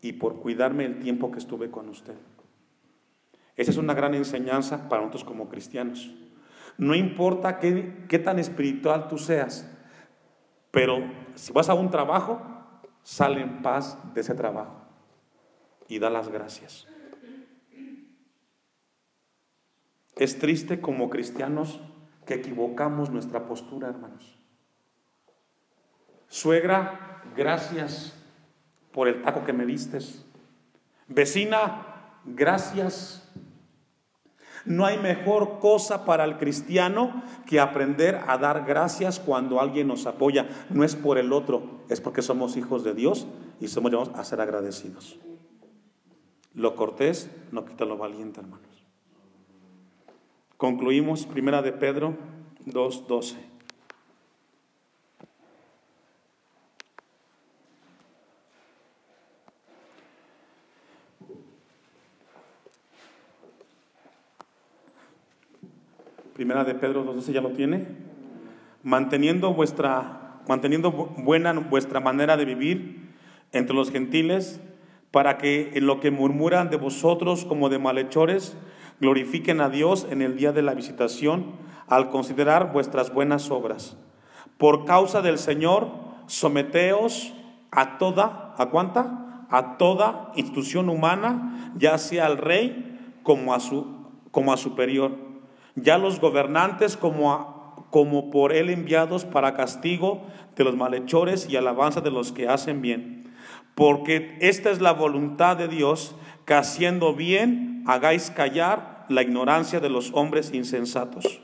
y 0.00 0.12
por 0.12 0.40
cuidarme 0.40 0.84
el 0.84 0.98
tiempo 0.98 1.30
que 1.30 1.38
estuve 1.38 1.70
con 1.70 1.88
usted. 1.88 2.14
Esa 3.56 3.70
es 3.70 3.76
una 3.76 3.94
gran 3.94 4.14
enseñanza 4.14 4.88
para 4.88 5.02
nosotros 5.02 5.24
como 5.24 5.48
cristianos. 5.48 6.14
No 6.78 6.94
importa 6.94 7.58
qué, 7.58 8.04
qué 8.08 8.18
tan 8.18 8.38
espiritual 8.38 9.08
tú 9.08 9.18
seas, 9.18 9.68
pero 10.70 10.98
si 11.34 11.52
vas 11.52 11.68
a 11.68 11.74
un 11.74 11.90
trabajo, 11.90 12.40
sale 13.02 13.40
en 13.40 13.62
paz 13.62 13.98
de 14.14 14.20
ese 14.20 14.34
trabajo 14.34 14.82
y 15.88 15.98
da 15.98 16.10
las 16.10 16.28
gracias. 16.28 16.86
Es 20.16 20.38
triste 20.38 20.80
como 20.80 21.10
cristianos 21.10 21.80
que 22.26 22.34
equivocamos 22.34 23.10
nuestra 23.10 23.46
postura, 23.46 23.88
hermanos. 23.88 24.38
Suegra, 26.28 27.22
gracias 27.36 28.14
por 28.92 29.08
el 29.08 29.22
taco 29.22 29.44
que 29.44 29.52
me 29.52 29.64
vistes. 29.64 30.26
Vecina, 31.06 32.20
gracias 32.24 33.27
no 34.64 34.84
hay 34.84 34.98
mejor 34.98 35.58
cosa 35.60 36.04
para 36.04 36.24
el 36.24 36.36
cristiano 36.36 37.22
que 37.46 37.60
aprender 37.60 38.20
a 38.26 38.38
dar 38.38 38.64
gracias 38.64 39.20
cuando 39.20 39.60
alguien 39.60 39.88
nos 39.88 40.06
apoya. 40.06 40.48
No 40.70 40.84
es 40.84 40.96
por 40.96 41.18
el 41.18 41.32
otro, 41.32 41.82
es 41.88 42.00
porque 42.00 42.22
somos 42.22 42.56
hijos 42.56 42.84
de 42.84 42.94
Dios 42.94 43.26
y 43.60 43.68
somos 43.68 43.90
llamados 43.90 44.18
a 44.18 44.24
ser 44.24 44.40
agradecidos. 44.40 45.18
Lo 46.54 46.74
cortés 46.74 47.30
no 47.52 47.64
quita 47.64 47.84
lo 47.84 47.96
valiente, 47.96 48.40
hermanos. 48.40 48.66
Concluimos, 50.56 51.24
primera 51.24 51.62
de 51.62 51.72
Pedro 51.72 52.16
2.12. 52.66 53.47
Primera 66.38 66.62
de 66.62 66.76
Pedro 66.76 67.04
2.12 67.04 67.32
ya 67.32 67.40
lo 67.40 67.50
tiene. 67.50 67.84
Manteniendo 68.84 69.52
vuestra, 69.54 70.38
manteniendo 70.46 70.92
buena 70.92 71.52
vuestra 71.52 71.98
manera 71.98 72.36
de 72.36 72.44
vivir 72.44 73.10
entre 73.50 73.74
los 73.74 73.90
gentiles, 73.90 74.60
para 75.10 75.36
que 75.36 75.72
en 75.74 75.88
lo 75.88 75.98
que 75.98 76.12
murmuran 76.12 76.70
de 76.70 76.76
vosotros 76.76 77.44
como 77.44 77.70
de 77.70 77.80
malhechores, 77.80 78.56
glorifiquen 79.00 79.60
a 79.60 79.68
Dios 79.68 80.06
en 80.08 80.22
el 80.22 80.36
día 80.36 80.52
de 80.52 80.62
la 80.62 80.74
visitación, 80.74 81.56
al 81.88 82.08
considerar 82.10 82.72
vuestras 82.72 83.12
buenas 83.12 83.50
obras. 83.50 83.96
Por 84.58 84.84
causa 84.84 85.22
del 85.22 85.38
Señor, 85.38 85.90
someteos 86.26 87.34
a 87.72 87.98
toda, 87.98 88.54
¿a 88.58 88.66
cuánta? 88.66 89.46
A 89.50 89.76
toda 89.76 90.30
institución 90.36 90.88
humana, 90.88 91.72
ya 91.76 91.98
sea 91.98 92.26
al 92.26 92.38
rey 92.38 93.18
como 93.24 93.54
a 93.54 93.58
su, 93.58 94.06
como 94.30 94.52
a 94.52 94.56
superior 94.56 95.26
ya 95.82 95.98
los 95.98 96.20
gobernantes 96.20 96.96
como, 96.96 97.86
como 97.90 98.30
por 98.30 98.52
él 98.52 98.70
enviados 98.70 99.24
para 99.24 99.54
castigo 99.54 100.26
de 100.56 100.64
los 100.64 100.76
malhechores 100.76 101.48
y 101.48 101.56
alabanza 101.56 102.00
de 102.00 102.10
los 102.10 102.32
que 102.32 102.48
hacen 102.48 102.82
bien. 102.82 103.32
Porque 103.74 104.36
esta 104.40 104.70
es 104.70 104.80
la 104.80 104.92
voluntad 104.92 105.56
de 105.56 105.68
Dios, 105.68 106.16
que 106.44 106.54
haciendo 106.54 107.14
bien 107.14 107.84
hagáis 107.86 108.30
callar 108.30 109.06
la 109.08 109.22
ignorancia 109.22 109.80
de 109.80 109.90
los 109.90 110.12
hombres 110.14 110.52
insensatos. 110.52 111.40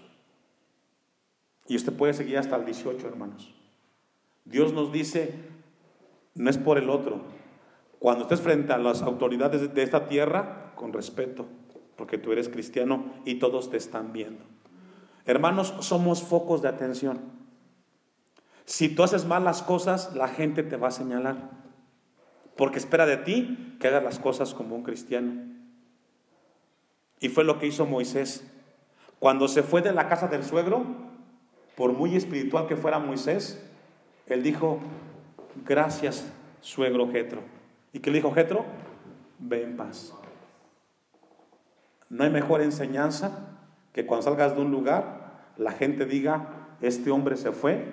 Y 1.67 1.77
usted 1.77 1.93
puede 1.93 2.15
seguir 2.15 2.39
hasta 2.39 2.57
el 2.57 2.65
18, 2.65 3.07
hermanos. 3.07 3.55
Dios 4.45 4.73
nos 4.73 4.93
dice, 4.93 5.35
no 6.35 6.51
es 6.51 6.59
por 6.59 6.77
el 6.77 6.91
otro. 6.91 7.23
Cuando 7.99 8.25
estés 8.25 8.41
frente 8.41 8.73
a 8.73 8.79
las 8.79 9.01
autoridades 9.01 9.73
de 9.73 9.83
esta 9.83 10.07
tierra, 10.09 10.73
con 10.75 10.93
respeto 10.93 11.47
porque 11.97 12.19
tú 12.19 12.33
eres 12.33 12.49
cristiano 12.49 13.05
y 13.25 13.37
todos 13.37 13.71
te 13.71 13.77
están 13.77 14.13
viendo. 14.13 14.45
Hermanos, 15.27 15.75
somos 15.81 16.23
focos 16.23 16.63
de 16.63 16.69
atención. 16.69 17.21
Si 18.65 18.89
tú 18.89 19.03
haces 19.03 19.27
mal 19.27 19.45
las 19.45 19.63
cosas, 19.63 20.15
la 20.15 20.29
gente 20.29 20.63
te 20.63 20.77
va 20.77 20.89
a 20.89 20.93
señalar, 20.93 21.51
porque 22.57 22.79
espera 22.79 23.07
de 23.07 23.19
ti 23.19 23.77
que 23.79 23.89
hagas 23.89 24.03
las 24.03 24.19
cosas 24.19 24.55
como 24.55 24.75
un 24.75 24.83
cristiano. 24.83 25.33
Y 27.21 27.29
fue 27.29 27.45
lo 27.45 27.59
que 27.59 27.67
hizo 27.67 27.87
Moisés. 27.87 28.51
Cuando 29.19 29.49
se 29.49 29.63
fue 29.63 29.83
de 29.83 29.93
la 29.93 30.09
casa 30.09 30.29
del 30.29 30.45
suegro, 30.45 30.85
por 31.77 31.93
muy 31.93 32.17
espiritual 32.17 32.67
que 32.67 32.77
fuera 32.77 32.99
Moisés, 32.99 33.63
él 34.27 34.43
dijo, 34.43 34.81
gracias, 35.67 36.31
suegro 36.61 37.11
Jetro. 37.11 37.43
¿Y 37.93 38.01
qué 38.01 38.11
le 38.11 38.19
dijo 38.19 38.33
Jetro? 38.33 38.65
Ve 39.39 39.63
en 39.63 39.77
paz. 39.77 40.13
No 42.15 42.23
hay 42.23 42.31
mejor 42.31 42.63
enseñanza 42.63 43.57
que 43.93 44.07
cuando 44.07 44.23
salgas 44.23 44.55
de 44.55 44.63
un 44.63 44.71
lugar, 44.71 45.33
la 45.57 45.73
gente 45.73 46.07
diga, 46.07 46.47
este 46.81 47.11
hombre 47.11 47.37
se 47.37 47.51
fue 47.51 47.87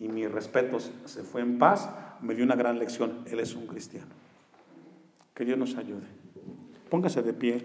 y 0.00 0.08
mi 0.08 0.26
respeto 0.26 0.80
se 0.80 1.22
fue 1.22 1.40
en 1.40 1.60
paz, 1.60 1.88
me 2.20 2.34
dio 2.34 2.44
una 2.44 2.56
gran 2.56 2.80
lección, 2.80 3.22
él 3.26 3.38
es 3.38 3.54
un 3.54 3.68
cristiano. 3.68 4.08
Que 5.34 5.44
Dios 5.44 5.56
nos 5.56 5.76
ayude. 5.76 6.08
Póngase 6.88 7.22
de 7.22 7.32
pie. 7.32 7.64